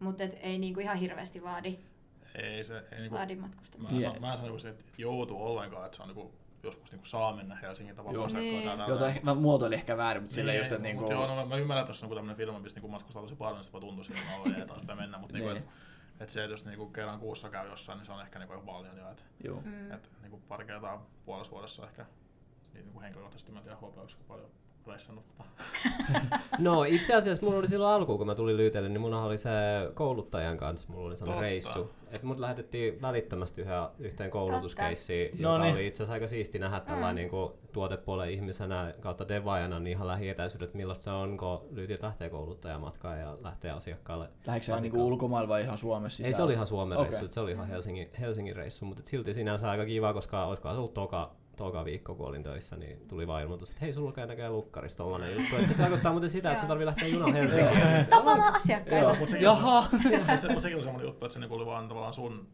[0.00, 1.78] Mutta ei niinku ihan hirveästi vaadi,
[2.34, 3.94] Ei se, ei, niin kuin, vaadi mä, matkustamista.
[3.96, 4.12] Yeah.
[4.12, 4.20] yeah.
[4.20, 6.32] mä en sano, että joutuu ollenkaan, että se on niin kuin,
[6.64, 8.26] joskus niin kuin saa mennä Helsingin tavalla Joo.
[8.26, 8.68] Niin.
[8.88, 11.10] Jota, mä muotoilin ehkä väärin, mutta silleen Niin, just, että mut niinku...
[11.12, 13.56] Joo, no, mä- mä ymmärrän, että jos on tämmöinen firma, missä niinku matkustaa tosi paljon,
[13.56, 15.62] niin sitten voi tuntua siltä, että ei taas mennä, mutta niinku, Niin.
[15.62, 15.68] et,
[16.20, 18.96] et se, että jos niinku kerran kuussa käy jossain, niin se on ehkä niinku paljon
[18.98, 19.60] jo, että Joo.
[19.64, 19.92] Mm.
[19.92, 22.06] et, niinku pari kertaa puolessa vuodessa ehkä
[22.74, 24.50] niin niinku henkilökohtaisesti mä en tiedä HP, onko paljon
[24.86, 25.24] reissannut.
[25.28, 25.44] Tota.
[26.58, 29.50] No itse asiassa mulla oli silloin alkuun, kun mä tulin Lyyteelle, niin mulla oli se
[29.94, 31.74] kouluttajan kanssa, mulla oli sellainen Totta.
[31.74, 31.90] reissu.
[32.12, 35.74] Että mut lähetettiin välittömästi yhden, yhteen koulutuskeissiin, No joka niin.
[35.74, 40.06] oli itse asiassa aika siisti nähdä tällainen niin kuin tuotepuolen ihmisenä kautta devaajana niin ihan
[40.06, 44.28] lähietäisyydet, millaista se on, kun Lyytit lähtee kouluttajamatkaan ja lähtee asiakkaalle.
[44.46, 47.10] Lähdikö se ihan niinku ulkomailla vai ihan Suomessa Ei se oli ihan Suomen Okei.
[47.10, 50.78] reissu, se oli ihan Helsingin, Helsingin reissu, mutta silti sinänsä aika kiva, koska olisikohan se
[50.78, 54.26] ollut toka, toka viikko, kun olin töissä, niin tuli vaan ilmoitus, että hei, sulla lukee
[54.26, 55.56] näköjään lukkarissa tollanen juttu.
[55.56, 56.68] Et se tarkoittaa muuten sitä, että se Joo.
[56.68, 58.06] tarvii lähteä junan Helsinkiin.
[58.10, 59.04] Tapaamaan asiakkaita.
[59.06, 59.14] Joo.
[59.16, 59.88] Mut sekin, Jaha!
[60.26, 62.48] Se, se, sekin oli semmoinen juttu, että se niinku oli vaan tavallaan sun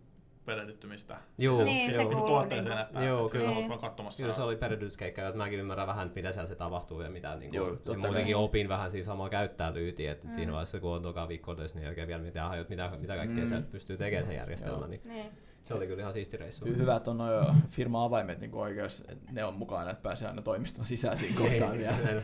[0.45, 1.16] perehdyttymistä.
[1.39, 2.11] Juu, Niin, se joo.
[2.11, 3.51] kuuluu tuotteeseen, niinku- että, Joo, kyllä.
[3.51, 4.22] sä oot vaan katsomassa.
[4.22, 7.37] Kyllä se oli perehdytyskeikka, että mäkin ymmärrän vähän, että mitä siellä se tapahtuu ja mitä
[7.37, 7.97] niin Joo, kuin, ja kai.
[7.97, 10.31] muutenkin opin vähän siinä samalla käyttää lyytiä, että Mm.
[10.33, 13.16] siinä vaiheessa kun on toka viikko töissä, niin ei oikein vielä mitään hajut, mitä, mitä
[13.16, 13.47] kaikkea Mm.
[13.47, 14.79] se pystyy tekemään se järjestelmä.
[14.79, 14.87] Joo.
[14.87, 15.01] Niin.
[15.05, 15.31] Niin.
[15.65, 16.65] Se oli kyllä ihan siisti reissu.
[16.65, 20.43] Hy- Hyvä, että on noin firma-avaimet niin oikeus, että ne on mukana, että pääsee aina
[20.43, 22.23] toimiston sisään siinä kohtaan vielä.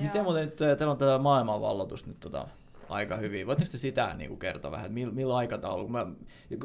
[0.00, 2.48] Miten muuten nyt, äh, teillä on tätä maailmanvalloitus nyt tota,
[2.88, 3.46] aika hyvin.
[3.46, 5.90] Voitteko te sitä niin kuin kertoa vähän, että millä, millä aikataululla?
[5.90, 6.06] Mä,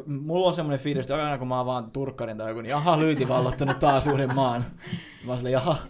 [0.06, 3.00] mulla on semmoinen fiilis, että aina kun mä oon vaan turkkarin tai joku, niin jaha,
[3.00, 4.66] lyyti vallottanut taas uuden maan.
[5.26, 5.78] Mä oon jaha.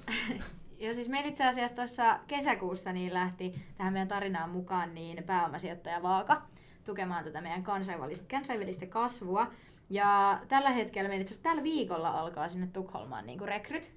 [0.80, 6.04] Joo, siis meillä itse asiassa tuossa kesäkuussa niin lähti tähän meidän tarinaan mukaan niin pääomasijoittaja
[6.04, 6.42] Vaaka
[6.86, 9.48] tukemaan tätä meidän kansainvälistä, kansainvälistä kasvua.
[9.92, 13.92] Ja tällä hetkellä meillä itse asiassa tällä viikolla alkaa sinne Tukholmaan niin rekryt.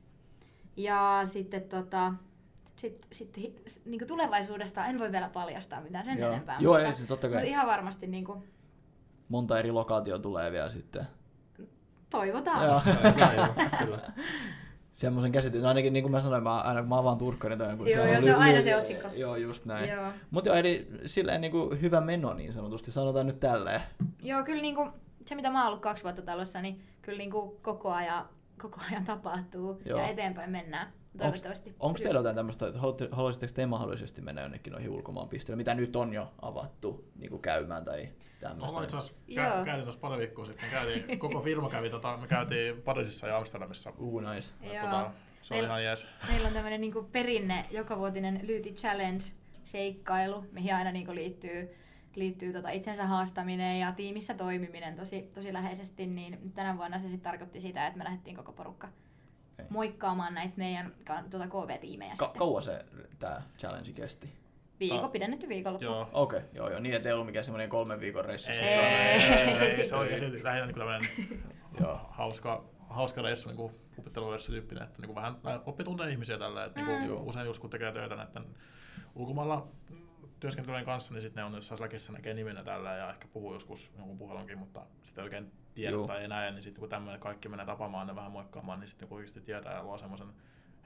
[0.77, 2.13] Ja sitten tota,
[2.77, 3.39] sit, sit,
[3.85, 6.33] niin tulevaisuudesta en voi vielä paljastaa mitään sen Joo.
[6.33, 6.57] enempää.
[6.61, 7.37] Joo, mutta, ei, siis totta kai.
[7.37, 8.45] mutta ihan varmasti niin kuin,
[9.29, 11.07] Monta eri lokaatio tulee vielä sitten.
[12.11, 12.65] toivotaan.
[12.65, 12.81] Joo.
[13.79, 14.01] Kyllä.
[14.93, 17.91] Semmoisen käsityksen, ainakin niin kuin mä sanoin, mä, aina, mä oon vaan turkkari tai jonkun.
[17.91, 19.09] Joo, joo, se on aina se otsikko.
[19.15, 19.91] Joo, just näin.
[19.91, 20.13] Joo.
[20.31, 23.81] Mutta joo, eli silleen niin kuin hyvä meno niin sanotusti, sanotaan nyt tälleen.
[24.23, 24.89] Joo, kyllä niinku,
[25.25, 28.29] se mitä mä oon ollut kaksi vuotta talossa, niin kyllä niinku koko ajan,
[28.63, 29.99] koko ajan tapahtuu Joo.
[29.99, 30.93] ja eteenpäin mennään.
[31.19, 31.75] Toivottavasti.
[31.81, 32.81] Onko teillä jotain tämmöistä, että
[33.13, 37.43] haluaisitteko te mahdollisesti mennä jonnekin noihin ulkomaan pisteille, mitä nyt on jo avattu niin kuin
[37.43, 38.09] käymään tai
[38.41, 38.69] tämmöistä?
[38.69, 39.45] Ollaan itse asiassa Joo.
[39.47, 40.71] kä- käytiin tuossa pari viikkoa sitten.
[40.71, 43.93] Käytiin, koko firma kävi, tota, me käytiin Pariisissa ja Amsterdamissa.
[43.99, 44.53] Uh, nice.
[44.63, 44.85] Et Joo.
[44.85, 45.11] Tota,
[45.43, 46.07] se oli Meillä- ihan jees.
[46.31, 49.25] Meillä on tämmöinen niinku perinne, jokavuotinen Lyyti Challenge
[49.65, 51.75] seikkailu, mihin aina niinku liittyy,
[52.17, 57.31] liittyy tota itsensä haastaminen ja tiimissä toimiminen tosi, tosi läheisesti, niin tänä vuonna se sitten
[57.31, 58.89] tarkoitti sitä, että me lähdettiin koko porukka
[59.53, 59.67] Okei.
[59.71, 60.93] moikkaamaan näitä meidän
[61.31, 62.39] tuota KV-tiimejä Ka- sitten.
[62.39, 62.85] kauan se
[63.19, 64.33] tämä challenge kesti?
[64.81, 65.13] Viikko, Ah.
[65.13, 65.85] pidennetty viikonloppu.
[65.85, 66.11] Joo.
[66.13, 68.53] Okei, okay, joo joo, niin ettei ollut mikään semmoinen kolmen viikon reissu.
[68.53, 69.23] Ei, Ei.
[69.23, 71.09] ei, ei, se oli silti lähinnä niin tämmöinen
[71.81, 72.01] Joo.
[72.11, 75.37] hauska, hauska reissu, niin kupittelureissu tyyppinen, että niin kuin vähän
[75.67, 76.87] oppi tuntea ihmisiä tällä, että Mm.
[76.87, 78.45] niin kuin usein just kun tekee töitä näiden
[79.15, 79.69] ulkomailla
[80.45, 83.93] työskentelyjen kanssa, niin sitten ne on jossain lakissa näkee nimenä tällä ja ehkä puhuu joskus
[83.99, 86.07] jonkun puhelunkin, mutta sitten oikein tiedä Joo.
[86.07, 89.09] tai ei näe, niin sitten kun tämmöinen kaikki menee tapaamaan ja vähän moikkaamaan, niin sitten
[89.11, 90.27] oikeasti tietää ja luo semmoisen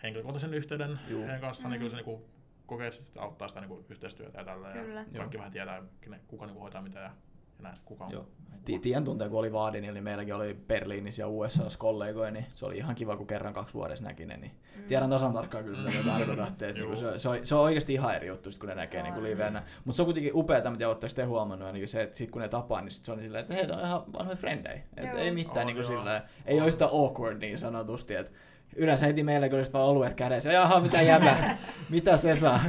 [0.03, 1.21] henkilökohtaisen yhteyden Joo.
[1.21, 1.73] heidän kanssaan, Mm.
[1.73, 2.23] niin kyllä se niin kuin
[2.67, 5.01] kokee, että sitten auttaa sitä niin kuin yhteistyötä ja tällä Kyllä.
[5.01, 7.11] ja kaikki vähän tietää, kene- kuka niin kuin hoitaa mitä ja,
[7.59, 8.27] ja näin, kuka on Joo.
[8.65, 12.67] Ti- Tien tuntee, kun oli Vaadinilla, niin meilläkin oli Berliinissä ja USAssa kollegoja, niin se
[12.67, 14.37] oli ihan kiva, kun kerran kaksi vuodessa näki ne.
[14.37, 14.85] Niin Mm.
[14.85, 16.11] Tiedän tasan tarkkaan kyllä, mitä te Mm.
[16.11, 16.69] tarkoitatte.
[16.69, 19.03] Että niinku se, se, on, se on oikeasti ihan eri juttu, sit kun ne näkee
[19.03, 19.25] niinku On.
[19.25, 19.63] livenä.
[19.85, 22.49] Mutta se on kuitenkin upeaa, mitä olette sitten huomannut, niin se, että sit kun ne
[22.49, 24.81] tapaa, niin sit se on silleen, että hei, tää on ihan vanhoja frendejä.
[24.97, 28.15] Et ei mitään niinku silleen, ei ole yhtä awkward niin sanotusti.
[28.15, 28.33] Et
[28.77, 30.53] yleensä heti meillä kyllä vaan oluet kädessä.
[30.53, 31.57] Jaha, mitä jäbä,
[31.91, 32.61] mitä se saa?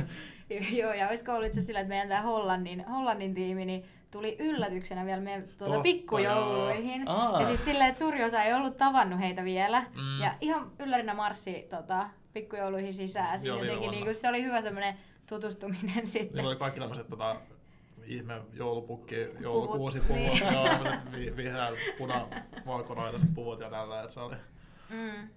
[0.80, 5.06] Joo, ja olisiko ollut itse sillä, että meidän tämä Hollannin, Hollannin tiimi niin tuli yllätyksenä
[5.06, 7.10] vielä meidän tuota Totta, pikkujouluihin.
[7.10, 7.40] Aa.
[7.40, 9.82] Ja siis silleen, että suuri osa ei ollut tavannut heitä vielä.
[9.96, 10.22] Mm.
[10.22, 13.40] Ja ihan yllärinä marssi tota, pikkujouluihin sisään.
[13.40, 14.96] Siinä Joo, jotenkin, niin se oli hyvä semmoinen
[15.30, 16.36] tutustuminen sitten.
[16.36, 17.36] Niillä oli kaikki tämmöiset tota,
[18.06, 20.54] ihme joulupukki, joulukuusi Puvut, puvut, niin.
[20.54, 22.28] joo, tämmöset vi, vihreä, puna,
[22.66, 24.36] valkoraitaiset puvut ja tällä, että se oli.
[24.90, 25.30] Mm.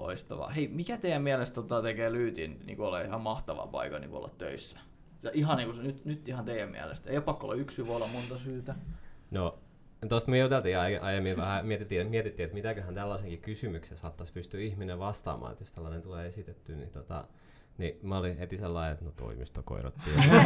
[0.00, 0.48] Loistavaa.
[0.48, 4.78] Hei, mikä teidän mielestä tota, tekee Lyytin niin ole ihan mahtavan paikan niin olla töissä?
[5.18, 7.10] Se, ihan niin kuin, nyt, nyt ihan teidän mielestä.
[7.10, 8.74] Ei ole pakko olla yksi voi olla monta syytä.
[9.30, 9.58] No,
[10.08, 14.98] tuosta me juteltiin aie- aiemmin vähän, mietittiin, mietittiin, että mitäköhän tällaisenkin kysymyksen saattaisi pystyä ihminen
[14.98, 17.24] vastaamaan, että jos tällainen tulee esitetty, niin, tota,
[17.78, 19.94] niin mä olin heti sellainen, että no toimistokoirat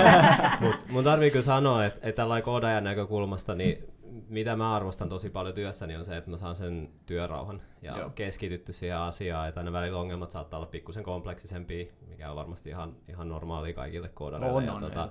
[0.60, 3.93] Mutta mun tarvii kyllä sanoa, että, että tällainen koodajan näkökulmasta, niin
[4.28, 8.10] mitä mä arvostan tosi paljon työssäni on se, että mä saan sen työrauhan ja Joo.
[8.10, 12.96] Keskitytty siihen asiaan, että aina välillä ongelmat saattaa olla pikkusen kompleksisempia, mikä on varmasti ihan,
[13.08, 14.56] ihan normaalia kaikille koodareille.
[14.56, 15.08] On, ja on, tota,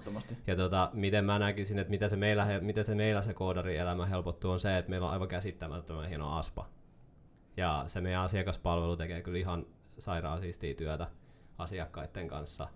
[0.47, 4.51] ja tota, miten mä näkisin, että mitä se meillä, miten se meillä se koodarielämä helpottuu,
[4.51, 6.69] on se, että meillä on aivan käsittämättömän hieno aspa.
[7.57, 9.65] Ja se meidän asiakaspalvelu tekee kyllä ihan
[9.99, 11.07] sairaan siistiä työtä
[11.57, 12.67] asiakkaiden kanssa.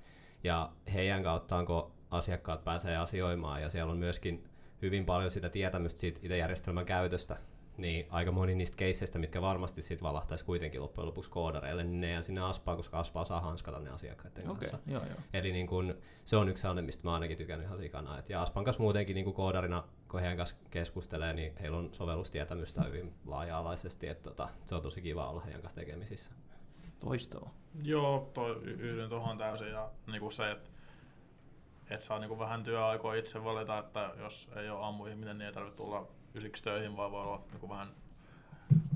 [0.43, 4.49] Ja heidän kauttaan, kun asiakkaat pääsee asioimaan ja siellä on myöskin
[4.81, 7.37] hyvin paljon sitä tietämystä siitä itse järjestelmän käytöstä,
[7.77, 12.11] niin aika moni niistä keisseistä, mitkä varmasti sitten valahtaisi kuitenkin loppujen lopuksi koodareille, niin ne
[12.11, 14.91] jää sinne aspaan, koska aspaa saa hanskata ne asiakkaiden Okei, kanssa.
[14.91, 15.17] joo joo.
[15.33, 18.19] Eli niin kun, se on yksi sellainen, mistä mä ainakin tykännyt ihan sikana.
[18.19, 22.83] Et ja Aspan kanssa muutenkin niin koodarina, kun heidän kanssa keskustelee, niin heillä on sovellustietämystä
[22.83, 24.07] hyvin laaja-alaisesti.
[24.07, 26.31] Et tota, se on tosi kiva olla heidän kanssa tekemisissä.
[27.03, 27.53] Loistavaa.
[27.83, 30.69] Joo, toi, yhdyn tuohon täysin ja niinku se, että
[31.89, 35.77] et saa niinku vähän työaikoa itse valita, että jos ei ole aamuihminen, niin ei tarvitse
[35.77, 37.87] tulla ysiksi töihin, vaan voi olla niinku vähän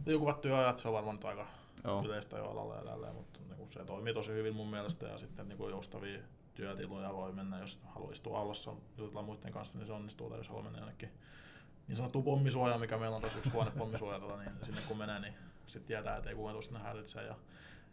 [0.06, 1.48] liukuvat työajat, se on varmaan nyt aika
[1.84, 2.04] Joo.
[2.06, 5.50] yleistä jo alalla ja tälleen, mutta niinku se toimii tosi hyvin mun mielestä ja sitten
[5.50, 6.20] niinku joustavia
[6.54, 10.48] työtiloja voi mennä, jos haluaa istua aulassa jutella muiden kanssa, niin se onnistuu, tai jos
[10.48, 11.10] haluaa mennä jonnekin
[11.88, 15.20] niin sanottu pommisuoja, mikä meillä on tosi yksi huone pommisuoja, tota, niin sinne kun menee,
[15.20, 15.34] niin
[15.68, 17.26] sitten tietää, että ei kukaan tule sinne häiritsee.
[17.26, 17.36] Ja,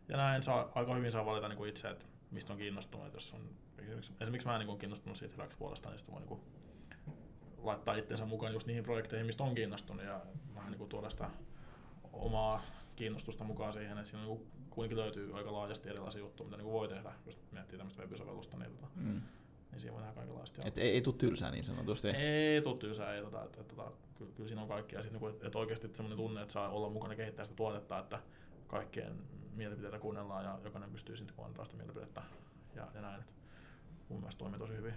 [0.09, 3.07] ja näin saa, aika hyvin saa valita niin kuin itse, että mistä on kiinnostunut.
[3.07, 6.20] Että jos on, esimerkiksi, esimerkiksi mä niin kuin kiinnostunut siitä hyväksi puolesta, niin sitten voi
[6.20, 6.41] niin kuin
[7.62, 10.20] laittaa itsensä mukaan just niihin projekteihin, mistä on kiinnostunut ja
[10.55, 11.31] vähän niin kuin tuoda sitä
[12.12, 12.62] omaa
[12.97, 16.89] kiinnostusta mukaan siihen, että siinä niin kuitenkin löytyy aika laajasti erilaisia juttuja, mitä niin voi
[16.89, 19.20] tehdä, jos miettii tämmöistä webisovellusta, niin, tota, Mm.
[19.70, 20.62] niin siinä voi tehdä kaikenlaista.
[20.68, 22.09] Et ei, ei tule tylsää niin sanotusti.
[22.09, 25.03] Ei tuu tylsää, ei, tota, että, että, tota, kyllä, kyllä, siinä on kaikkea.
[25.03, 28.18] Sitten, niin että oikeasti semmoinen tunne, että saa olla mukana kehittää sitä tuotetta, että
[28.66, 29.12] kaikkien
[29.55, 32.22] mielipiteitä kuunnellaan ja jokainen pystyy sitten antaa sitä mielipidettä
[32.74, 33.20] ja, ja näin.
[33.20, 33.33] Että
[34.09, 34.94] mun mielestä toimii tosi hyvin.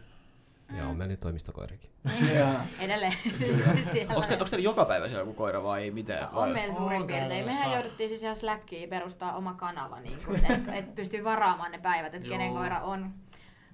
[0.78, 1.89] Ja on mennyt toimistokoirikin.
[2.38, 2.66] Jaa.
[2.80, 3.14] Edelleen.
[3.91, 6.28] Siellä Onko te, onko teillä joka päivä siellä joku koira vai ei mitään?
[6.30, 6.53] on Vai?
[6.53, 7.45] meillä suurin piirtein.
[7.45, 10.18] Mehän jouduttiin siis ihan Slackiin perustaa oma kanava, niin
[10.51, 12.57] että et pystyy varaamaan ne päivät, että kenen Joo.
[12.57, 13.14] koira on,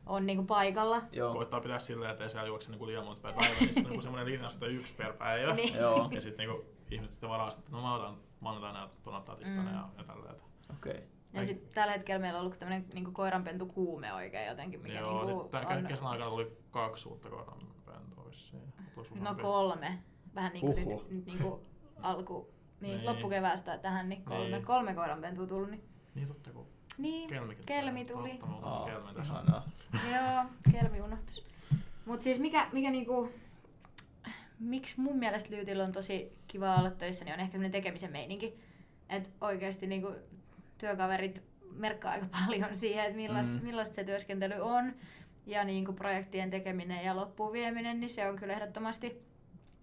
[0.06, 1.02] on niin kuin paikalla.
[1.12, 1.34] Joo.
[1.34, 4.02] Koittaa pitää silleen, että ei siellä juokse niin liian monta per päivä, niin sitten niin
[4.02, 5.54] semmoinen linja sitten yksi per päivä.
[5.54, 5.76] Niin.
[5.76, 6.10] Joo.
[6.12, 6.62] Ja sitten niin
[6.92, 9.78] ihmiset sitten varaa, että no mä otan maanantaina ja tuon ottaa tiistaina Mm.
[9.78, 10.36] ja, ja tälleen.
[10.78, 10.92] Okei.
[10.92, 11.04] Okay.
[11.34, 15.26] Ja sit tällä hetkellä meillä on ollut tämmöinen niin koiranpentu kuume oikein jotenkin, mikä Joo,
[15.26, 18.74] niin nyt tämän on, kesän aikana tuli kaksi uutta koiran pentua vissiin.
[19.20, 20.00] No kolme,
[20.36, 21.02] vähän niin kuin Huhhuh.
[21.04, 21.62] nyt, nyt niin kuin
[22.02, 22.50] alku,
[22.82, 23.06] niin, Niin.
[23.06, 24.66] loppukeväästä tähän, niin kolme, Niin.
[24.66, 25.70] kolme koiranpentua tullut.
[25.72, 25.84] Niin,
[26.16, 26.68] Niin totta, kun
[26.98, 28.38] niin kelmikin kelmi tuli.
[28.40, 29.34] Totta, kelmi tässä.
[30.12, 31.46] Joo, kelmi unohtus.
[32.06, 33.32] Mut siis mikä, mikä niinku,
[34.60, 38.60] miksi mun mielestä Lyytillä on tosi kiva olla töissä, niin on ehkä semmoinen tekemisen meininki.
[39.10, 40.12] Että oikeasti niinku
[40.78, 43.60] työkaverit merkkaa aika paljon siihen, että millaista, Mm.
[43.64, 44.94] millaista se työskentely on.
[45.46, 49.22] Ja niinku projektien tekeminen ja loppuun vieminen, niin se on kyllä ehdottomasti,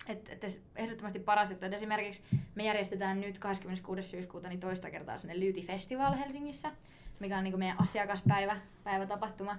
[0.08, 1.66] et, et ehdottomasti paras juttu.
[1.66, 2.22] Et esimerkiksi
[2.54, 4.02] me järjestetään nyt 26.
[4.02, 6.70] syyskuuta niin toista kertaa sinne Lyyti Festival Helsingissä,
[7.20, 9.56] mikä on niinku meidän asiakaspäivä, päivätapahtuma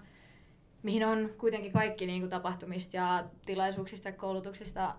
[0.83, 4.95] mihin on kuitenkin kaikki niin kuin tapahtumista ja tilaisuuksista ja koulutuksista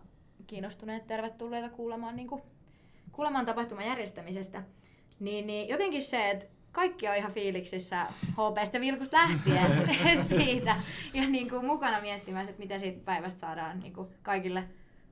[0.46, 2.42] kiinnostuneet tervetulleita kuulemaan, niin kuin,
[3.12, 4.62] kuulemaan tapahtuman järjestämisestä.
[5.20, 10.76] Niin, niin jotenkin se, että kaikki on ihan fiiliksissä HPstä Vilkusta lähtien siitä
[11.14, 14.64] ja niin kuin mukana miettimään, että mitä siitä päivästä saadaan niin kuin kaikille,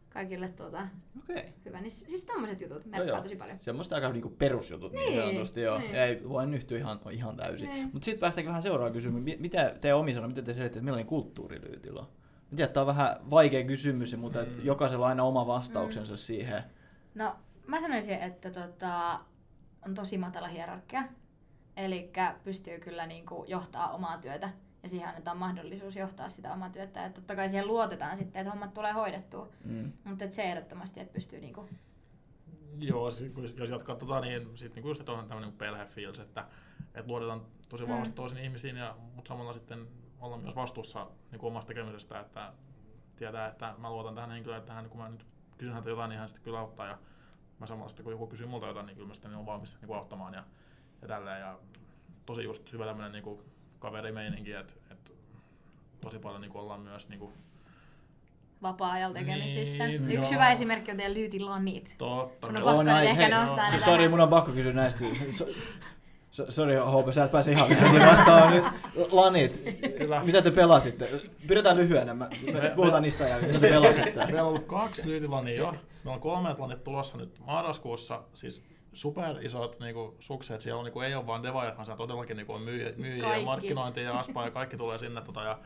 [0.09, 0.89] kaikille tuota,
[1.23, 1.37] Okei.
[1.37, 1.51] Okay.
[1.65, 1.81] hyvä.
[1.81, 3.23] Niin siis tommoset jutut No merkkaa joo.
[3.23, 3.59] tosi paljon.
[3.59, 5.79] Semmoista aika niinku perusjutut niin, Niin, sanotusti, joo.
[5.79, 5.95] niin.
[5.95, 7.69] Ei voi yhtyä ihan, ihan täysin.
[7.69, 7.91] Niin.
[7.93, 9.25] Mutta sitten päästäänkin vähän seuraavaan kysymykseen.
[9.39, 12.07] Mi- Mitä te omi sanoo, mitä te selitte, että millainen kulttuuri Lyytillä on?
[12.51, 14.67] Mä tiedän, että tämä on vähän vaikea kysymys, mutta että Mm.
[14.67, 16.63] jokaisella on aina oma vastauksensa siihen.
[17.15, 17.37] No,
[17.67, 19.21] mä sanoisin, että tota,
[19.87, 21.03] on tosi matala hierarkia.
[21.77, 22.13] Eli
[22.45, 24.51] pystyy kyllä niin kuin johtaa omaa työtä
[24.83, 27.01] ja siihen annetaan mahdollisuus johtaa sitä omaa työtä.
[27.01, 29.49] Ja totta kai siihen luotetaan sitten, että hommat tulee hoidettua.
[29.65, 29.93] Mm.
[30.05, 31.69] Mutta se ehdottomasti, että pystyy niinku...
[32.81, 36.45] Joo, sit, kun jos jatkaa tota, niin sitten niin just, että onhan tämmöinen perhefiilis, että,
[36.95, 38.17] että luotetaan tosi vahvasti Mm.
[38.17, 39.87] toisiin ihmisiin, ja, mutta samalla sitten
[40.21, 42.53] ollaan myös vastuussa niin kuin omasta tekemisestä, että
[43.17, 45.27] tietää, että mä luotan tähän henkilöön, että hän, kun mä nyt
[45.59, 46.99] kysyn häntä jotain, niin hän sitten kyllä auttaa, ja
[47.61, 49.77] mä samalla sitten, kun joku kysyy multa jotain, niin kyllä mä sitten niin olen valmis
[49.81, 50.45] niin kuin auttamaan ja,
[51.03, 51.59] ja tälleen, ja
[52.27, 53.41] tosi just hyvä tämmöinen niin kuin
[53.79, 55.11] kaverimeininki, että, että
[56.01, 57.33] tosi paljon niin kuin ollaan myös niin kuin,
[58.63, 59.87] vapaa-ajalla tekemisissä.
[59.87, 60.31] Niin, Yksi joo.
[60.31, 61.95] hyvä esimerkki on teidän lyytilanit.
[61.99, 62.47] totta.
[62.47, 65.05] Sun on pakko nyt ehkä hei, nostaa se- ne Sori, mun on pakko kysyä näistä.
[66.35, 68.65] So, so, sori, HP, sä et pääse ihan heti vastaan nyt.
[69.11, 69.63] Lanit,
[69.99, 70.25] Kyllä.
[70.25, 71.23] mitä te pelasitte?
[71.49, 74.25] Pidetään lyhyenä, mä, me puhutaan niistä ja mitä te pelasitte.
[74.25, 75.71] Meillä on ollut kaksi lyytilania jo.
[75.71, 78.23] Meillä on kolme lanit tulossa nyt marraskuussa.
[78.35, 80.61] Siis super isot niinku, sukset.
[80.61, 83.45] Siellä on, niinku, ei ole vaan devaajat, vaan siellä todellakin niinku, on myyjiä, myyjiä ja
[83.45, 85.21] markkinointia ja aspaa ja kaikki tulee sinne.
[85.21, 85.59] Tota, ja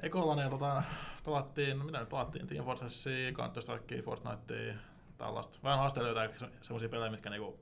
[0.00, 0.82] Ekolla tota,
[1.24, 4.74] pelattiin, no mitä nyt pelattiin, Team Fortressia, Counter Strikea, Fortnitea,
[5.18, 5.58] tällaista.
[5.64, 7.58] Vähän haasteilijoita semmoisia pelejä, mitkä niinku,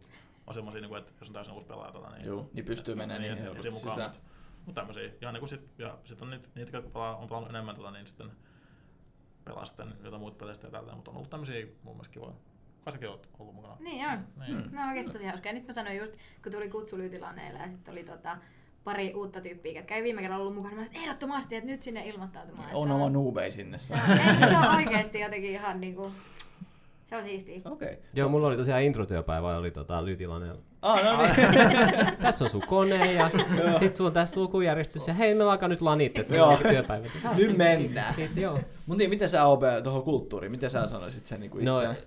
[0.47, 3.21] on semmoisia, niinku, että jos on täysin uusi pelaaja, tota, niin, Joo, niin pystyy menemään
[3.21, 4.11] niin heti helposti mukaan, sisään.
[4.11, 4.31] Mutta,
[4.67, 5.11] mutta tämmöisiä.
[5.21, 8.07] Ja niin sit, ja sit on niitä, niitä jotka pelaa, on pelannut enemmän, tota, niin
[8.07, 8.31] sitten
[9.45, 12.35] pelaa sitten jotain muita peleistä ja tälleen, mutta on ollut tämmöisiä mun mielestä kivoja.
[12.85, 13.77] Kai säkin oot ollut mukana.
[13.81, 14.13] Niin joo.
[14.47, 14.57] Niin.
[14.57, 14.77] Mm.
[14.77, 15.51] No oikeesti tosi hauskaa.
[15.51, 18.37] Ja nyt mä sanoin just, kun tuli kutsu lyytilaneille ja sitten oli tota,
[18.85, 20.75] pari uutta tyyppiä, ketkä ei viime kerralla ollut mukana.
[20.75, 22.65] Mä sanoin, että ehdottomasti, että nyt sinne ilmoittautumaan.
[22.65, 23.79] että On oma nuubei sinne.
[23.79, 26.13] se on, ei, se on oikeesti jotenkin ihan niinku,
[27.05, 27.61] se on siistiä.
[27.65, 27.99] Okei.
[28.15, 30.57] Joo, mulla oli tosiaan introtyöpäivä, oli tota Lytilanen.
[30.83, 31.37] Ah, no niin.
[32.23, 33.31] tässä on sun kone ja
[33.79, 36.47] sit sun on tässä lukujärjestys ja hei me vaikka nyt lanit, että se Joo.
[36.47, 37.07] on niinku työpäivä.
[37.37, 38.15] Nyt mennään.
[38.37, 38.61] Joo.
[38.87, 42.05] Mut niin, miten sä OP tuohon kulttuuriin, miten sä sanoisit sen niinku No, itse?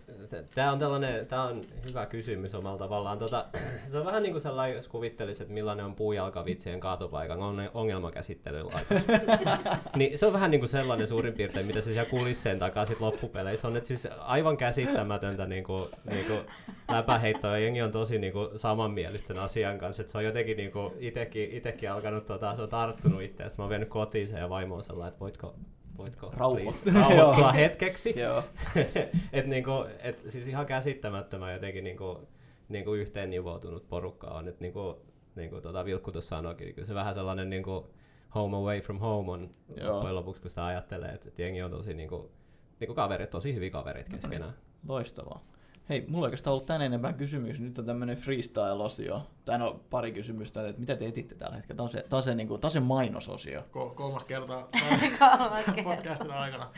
[0.56, 3.20] Tämä on tällainen, tää on hyvä kysymys omalla tavallaan.
[3.20, 3.46] Tota,
[3.92, 9.02] se on vähän niin kuin sellainen, jos kuvittelisi, että millainen on puujalkavitsien kaatopaikan on- ongelmakäsittelylaitos.
[9.98, 13.00] niin se on vähän niin kuin sellainen suurin piirtein, mitä se siellä kulisseen takaa sit
[13.00, 13.78] loppupeleissä on.
[13.78, 16.40] Että siis aivan käsittämätöntä niin kuin, niin kuin
[16.92, 20.02] läpäheittoa ja jengi on tosi niin kuin samanmielistä sen asian kanssa.
[20.02, 23.58] Että se on jotenkin niin kuin itekin, itekin alkanut, tota, se on tarttunut itseästä.
[23.58, 25.56] Mä oon vienyt kotiin sen ja vaimo on sellainen, että voitko,
[25.98, 27.54] voitko rauhoittua Joo.
[27.54, 28.16] hetkeksi.
[29.34, 32.28] Et niinku, et siis ihan käsittämättömän jotenkin niinku,
[32.70, 34.48] niinku yhteen nivoutunut porukka on.
[34.48, 35.02] Et niinku,
[35.36, 37.92] niinku tota Vilkku tuossa sanoikin, niin kyllä se vähän sellainen niinku
[38.36, 39.94] home away from home on Joo.
[39.94, 42.32] loppujen lopuksi, kun sitä ajattelee, että et jengi on tosi niinku,
[42.80, 44.54] niinku kaverit, tosi hyviä kaverit keskenään.
[44.88, 45.46] Loistavaa.
[45.90, 47.66] Hei, mulla ei oikeastaan ollut tän enempää kysymyksiä.
[47.66, 49.22] Nyt on tämmönen freestyle-osio.
[49.46, 51.78] Tai no, pari kysymystä, että mitä te etitte tällä hetkellä?
[51.78, 53.62] Tämä on se, tää on se, niinku, tää on se mainososio.
[53.62, 54.54] Ko- kolmas kerta
[55.38, 55.84] Kolmas kerta.
[55.84, 56.70] podcastin aikana.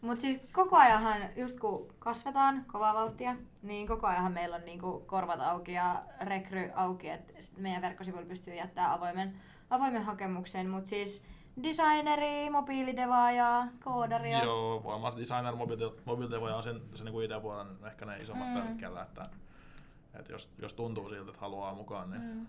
[0.00, 5.02] Mutta siis koko ajanhan, just kun kasvetaan kovaa vauhtia, niin koko ajanhan meillä on niinku
[5.06, 9.36] korvat auki ja rekry auki, että meidän verkkosivuilla pystyy jättämään avoimen,
[9.70, 10.70] avoimen hakemuksen.
[10.70, 11.24] Mutta siis
[11.62, 14.44] designeri, mobiilidevaaja, koodaria.
[14.44, 15.54] Joo, varmaan designer,
[16.06, 18.54] mobiilidevoja on sen, sen niin IT-puolen ehkä ne isommat Mm.
[18.54, 19.28] tällä hetkellä, että,
[20.14, 22.46] että jos, jos tuntuu siltä, että haluaa mukaan, niin Mm.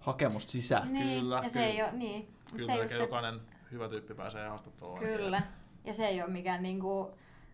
[0.00, 0.92] Hakemusta sisään.
[0.92, 1.66] Niin, Kyllä, ja se kyllä.
[1.66, 2.22] ei ole, niin.
[2.42, 3.40] Mut kyllä se just, et- jokainen
[3.72, 4.98] hyvä tyyppi pääsee haastatteluun.
[4.98, 5.42] Kyllä.
[5.84, 7.10] Ja se ei ole mikään niinku,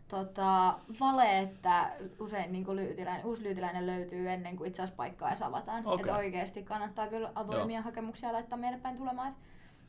[0.08, 1.90] tota, vale, että
[2.20, 5.86] usein niinku lyytiläinen, uusi lyytiläinen löytyy ennen kuin itse asiassa paikkaa edes avataan.
[5.86, 6.00] Okei.
[6.00, 9.28] Että oikeasti kannattaa kyllä avoimia hakemuksia laittaa meille päin tulemaan.
[9.28, 9.36] Et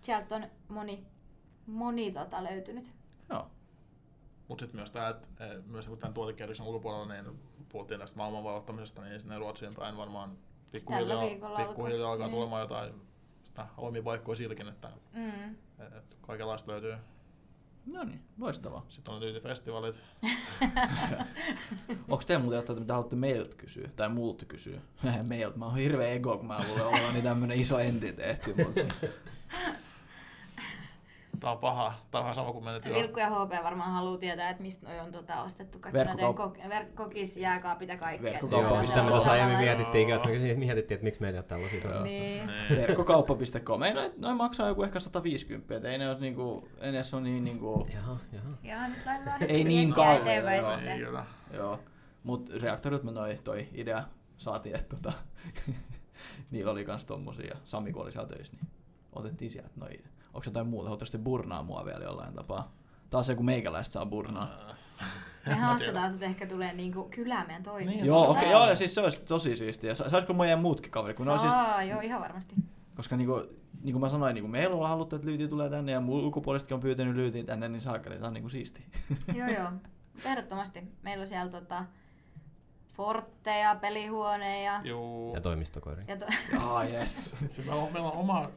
[0.02, 1.06] sieltä on moni,
[1.68, 2.94] moni tota, löytynyt.
[3.30, 3.48] Joo.
[4.48, 7.40] Mutta sitten myös tämä, että eh, myös kun tämän tuotekehityksen ulkopuolella, niin
[7.70, 10.38] puhuttiin tästä maailman valottamisesta, niin sinne Ruotsiin päin varmaan
[10.72, 11.22] pikkuhiljaa,
[11.68, 12.36] pikkuhiljaa alkaa Niin.
[12.36, 12.94] tulemaan jotain
[13.44, 15.56] sitä avoimia paikkoja silläkin, että, Mm.
[15.98, 16.96] että kaikenlaista löytyy.
[17.86, 18.86] No niin, loistavaa.
[18.90, 19.96] Sitten on Lyyti-festivalit.
[22.10, 23.90] Onko te muuten jotain, mitä haluatte meiltä kysyä?
[23.96, 24.82] Tai multa kysyä?
[25.24, 25.58] meiltä.
[25.58, 28.54] Mä oon hirveä ego, kun mä luulen olevani tämmönen iso entiteetti.
[28.54, 28.82] Mutta...
[31.42, 31.94] Tämä on paha.
[32.12, 35.00] Tämä on vähän sama kuin menet Vilkku ja HP varmaan haluaa tietää, että mistä noi
[35.00, 35.80] on tota, ostettu.
[35.80, 38.28] Kaikki Verkkokaup- kok- ver- kokis, jääkaapit ja kaikki.
[38.28, 42.02] Verkkokauppa- sitä me tuossa aiemmin mietittiin, että mietittiin, että miksi meillä ei ole tällaisia.
[42.04, 42.48] Niin.
[42.48, 42.82] Niin.
[42.82, 43.84] Verkkokauppa.com.
[43.84, 47.22] Ei noin, noin maksaa joku ehkä 150, et ei ne ole niinku, ei ne ole
[47.22, 48.50] niin niinku, Jaha, jaha.
[48.64, 50.78] Ja nyt laitetaan Ei niin eteenpäin joo.
[50.78, 51.08] Niin,
[51.54, 51.80] joo.
[52.24, 54.04] Mut reaktorit me noi, toi idea
[54.38, 55.14] saatiin, että tota,
[56.52, 57.48] niillä oli kans tommosia.
[57.48, 58.68] Ja Sami kun oli siellä töissä, niin
[59.14, 60.00] otettiin sieltä noi.
[60.34, 60.84] Onko jotain muuta?
[60.86, 62.72] Haluatteko te burnaa mua vielä jollain tapaa?
[63.10, 64.50] Taas se, kun meikäläistä saa burnaa.
[65.46, 67.96] Me haastetaan sut ehkä tulee niinku kylään meidän toimistoon.
[67.98, 69.96] Niin, joo, okei, okay, joo, ja siis se olisi tosi siistiä.
[69.96, 71.18] Sa- Saisiko meidän muutkin kaverit?
[71.18, 72.56] Kun siis, Saa, joo, ihan varmasti.
[72.96, 73.34] koska niinku,
[73.84, 76.76] niin kuin mä sanoin, niin kuin meillä on haluttu, että lyyti tulee tänne ja ulkopuolisetkin
[76.76, 78.86] on pyytänyt lyytiin tänne, niin saakeli, tää on niinku siistiä.
[79.36, 79.72] joo, joo.
[79.72, 79.82] Mut
[80.26, 80.84] Ehdottomasti.
[81.02, 81.86] Meillä on siellä tota,
[82.94, 84.82] fortteja, pelihuoneja.
[84.84, 85.36] Juu.
[85.36, 86.04] Ja toimistokoiri.
[86.08, 86.26] Ja to-
[86.60, 87.36] Ah, yes.
[87.50, 88.50] Sitten meillä on, meillä on oma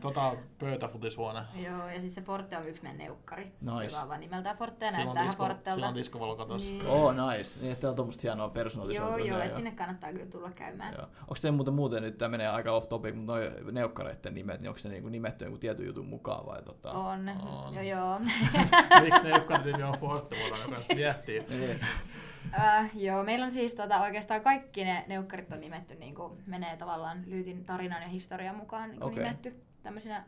[0.00, 1.40] tota, pöytäfutishuone.
[1.64, 3.44] joo, ja siis se Forte on yksi meidän neukkari.
[3.60, 3.84] Nice.
[3.84, 5.72] Joka on vaan nimeltään Forte ja Sillä on, näyttää disko, Fortelta.
[5.72, 6.70] sillä on diskovalo katossa.
[6.70, 6.86] Niin.
[6.86, 7.60] Oh, nice.
[7.60, 9.18] Niin, että on tommoista hienoa Joo, personalisoitua.
[9.18, 10.92] joo, että sinne kannattaa kyllä tulla käymään.
[10.94, 11.02] Joo.
[11.20, 14.68] Onko teillä muuten muuten nyt, tämä menee aika off topic, mutta noi neukkareiden nimet, niin
[14.68, 16.90] onko se niinku nimetty jonkun tietyn jutun mukaan vai tota?
[16.90, 17.74] On, On.
[17.74, 18.18] joo joo.
[19.04, 21.42] Miksi ne jokainen nimi on Forte, voidaan jokainen sitten miettiä.
[22.58, 26.76] Äh, joo, meillä on siis tota, oikeastaan kaikki ne neukkarit on nimetty, niin kuin menee
[26.76, 29.24] tavallaan Lyytin tarinan ja historian mukaan niin Okei.
[29.24, 30.24] nimetty tämmöisinä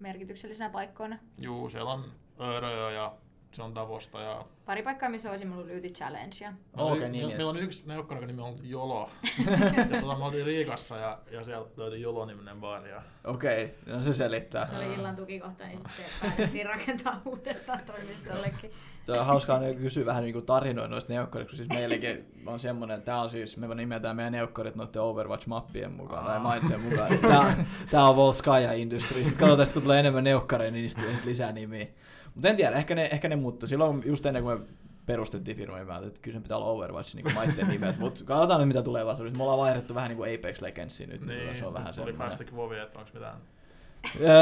[0.00, 1.18] merkityksellisinä paikkoina.
[1.38, 2.04] Juu, siellä on
[2.40, 3.14] Öröö ja
[3.52, 4.44] se on Davosta ja...
[4.66, 6.36] Pari paikkaa, missä olisi ollut Lyyti Challenge.
[6.40, 6.52] Ja...
[6.76, 7.36] Meillä, Okei, on, niin, meillä, niin.
[7.36, 9.10] meillä on yksi neukkari, jonka nimi on Jolo.
[9.92, 12.90] ja tota, me oltiin Riikassa ja, ja siellä löytyi Jolo-niminen baari.
[12.90, 14.66] Ja Okei, no se selittää.
[14.66, 18.72] Se oli illan tukikohta, niin sitten päätettiin rakentaa uudestaan toimistollekin.
[19.06, 23.06] Tuo on hauskaa kysyä vähän niinku tarinoja noista neukkarista, kun siis meilläkin on semmonen, että
[23.06, 27.18] tää on siis, me nimetään meidän neukkarit noiden Overwatch-mappien mukaan, tai maitteen mukaan.
[27.18, 29.24] Tää, tää on Volskaya Industry.
[29.24, 31.86] Sitten katsotaan, kun tulee enemmän neukkareja, niin niistä tulee lisää nimiä.
[32.34, 33.66] Mutta en tiedä, ehkä ne, ehkä ne muuttuu.
[33.66, 34.66] Silloin just ennen kuin me
[35.06, 38.24] perustettiin firma, niin mä ajattelin, että kyllä sen pitää olla Overwatch niin maitteen nimet, mutta
[38.24, 39.38] katsotaan nyt mitä tulee vastaisuudessa.
[39.38, 42.16] Me ollaan vaihdettu vähän niin kuin Apex Legendsiin nyt, niin, se on vähän tuli semmoinen.
[42.16, 43.36] Classic Vovi, että onko mitään...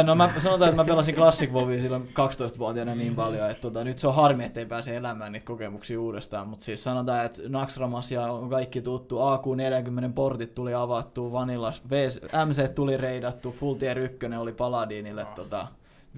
[0.06, 3.98] No mä sanotaan, että mä pelasin Classic WoWia silloin 12-vuotiaana niin paljon, että tota, nyt
[3.98, 8.50] se on harmi, ettei pääse elämään niitä kokemuksia uudestaan, mutta siis sanotaan, että Naxxramasia on
[8.50, 14.52] kaikki tuttu, AQ40 portit tuli avattu, Vanillas, VS, MC tuli reidattu, Full Tier 1 oli
[14.52, 15.34] Paladinille, Ah.
[15.34, 15.66] tota,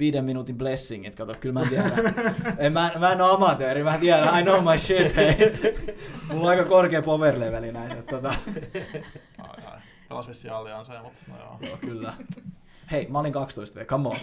[0.00, 1.92] viiden minuutin blessingit, kato, kyllä mä tiedän.
[2.58, 5.36] en, mä, mä en oo amatööri, mä tiedän, I know my shit, hei.
[6.28, 8.34] Mulla on aika korkea power leveli näin, että tota.
[10.08, 11.58] Pelas vissiin Allianceja, mutta no joo.
[11.60, 12.14] Joo, kyllä.
[12.90, 14.16] Hei, mä olin 12 V, come on.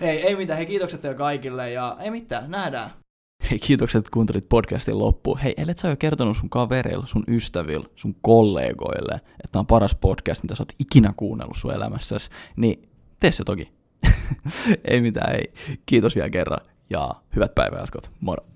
[0.00, 2.90] ei, ei mitään, hei kiitokset teille kaikille ja ei mitään, nähdään.
[3.50, 5.38] Hei, kiitokset, että kuuntelit podcastin loppuun.
[5.38, 10.42] Hei, ellet sä jo kertonut sun kavereille, sun ystäville, sun kollegoille, että on paras podcast,
[10.42, 12.91] mitä sä oot ikinä kuunnellut sun elämässäsi, niin
[13.22, 13.72] tee se toki.
[14.90, 15.52] ei mitään, ei.
[15.86, 16.60] Kiitos vielä kerran
[16.90, 18.10] ja hyvät päivänjatkot.
[18.20, 18.51] Moro.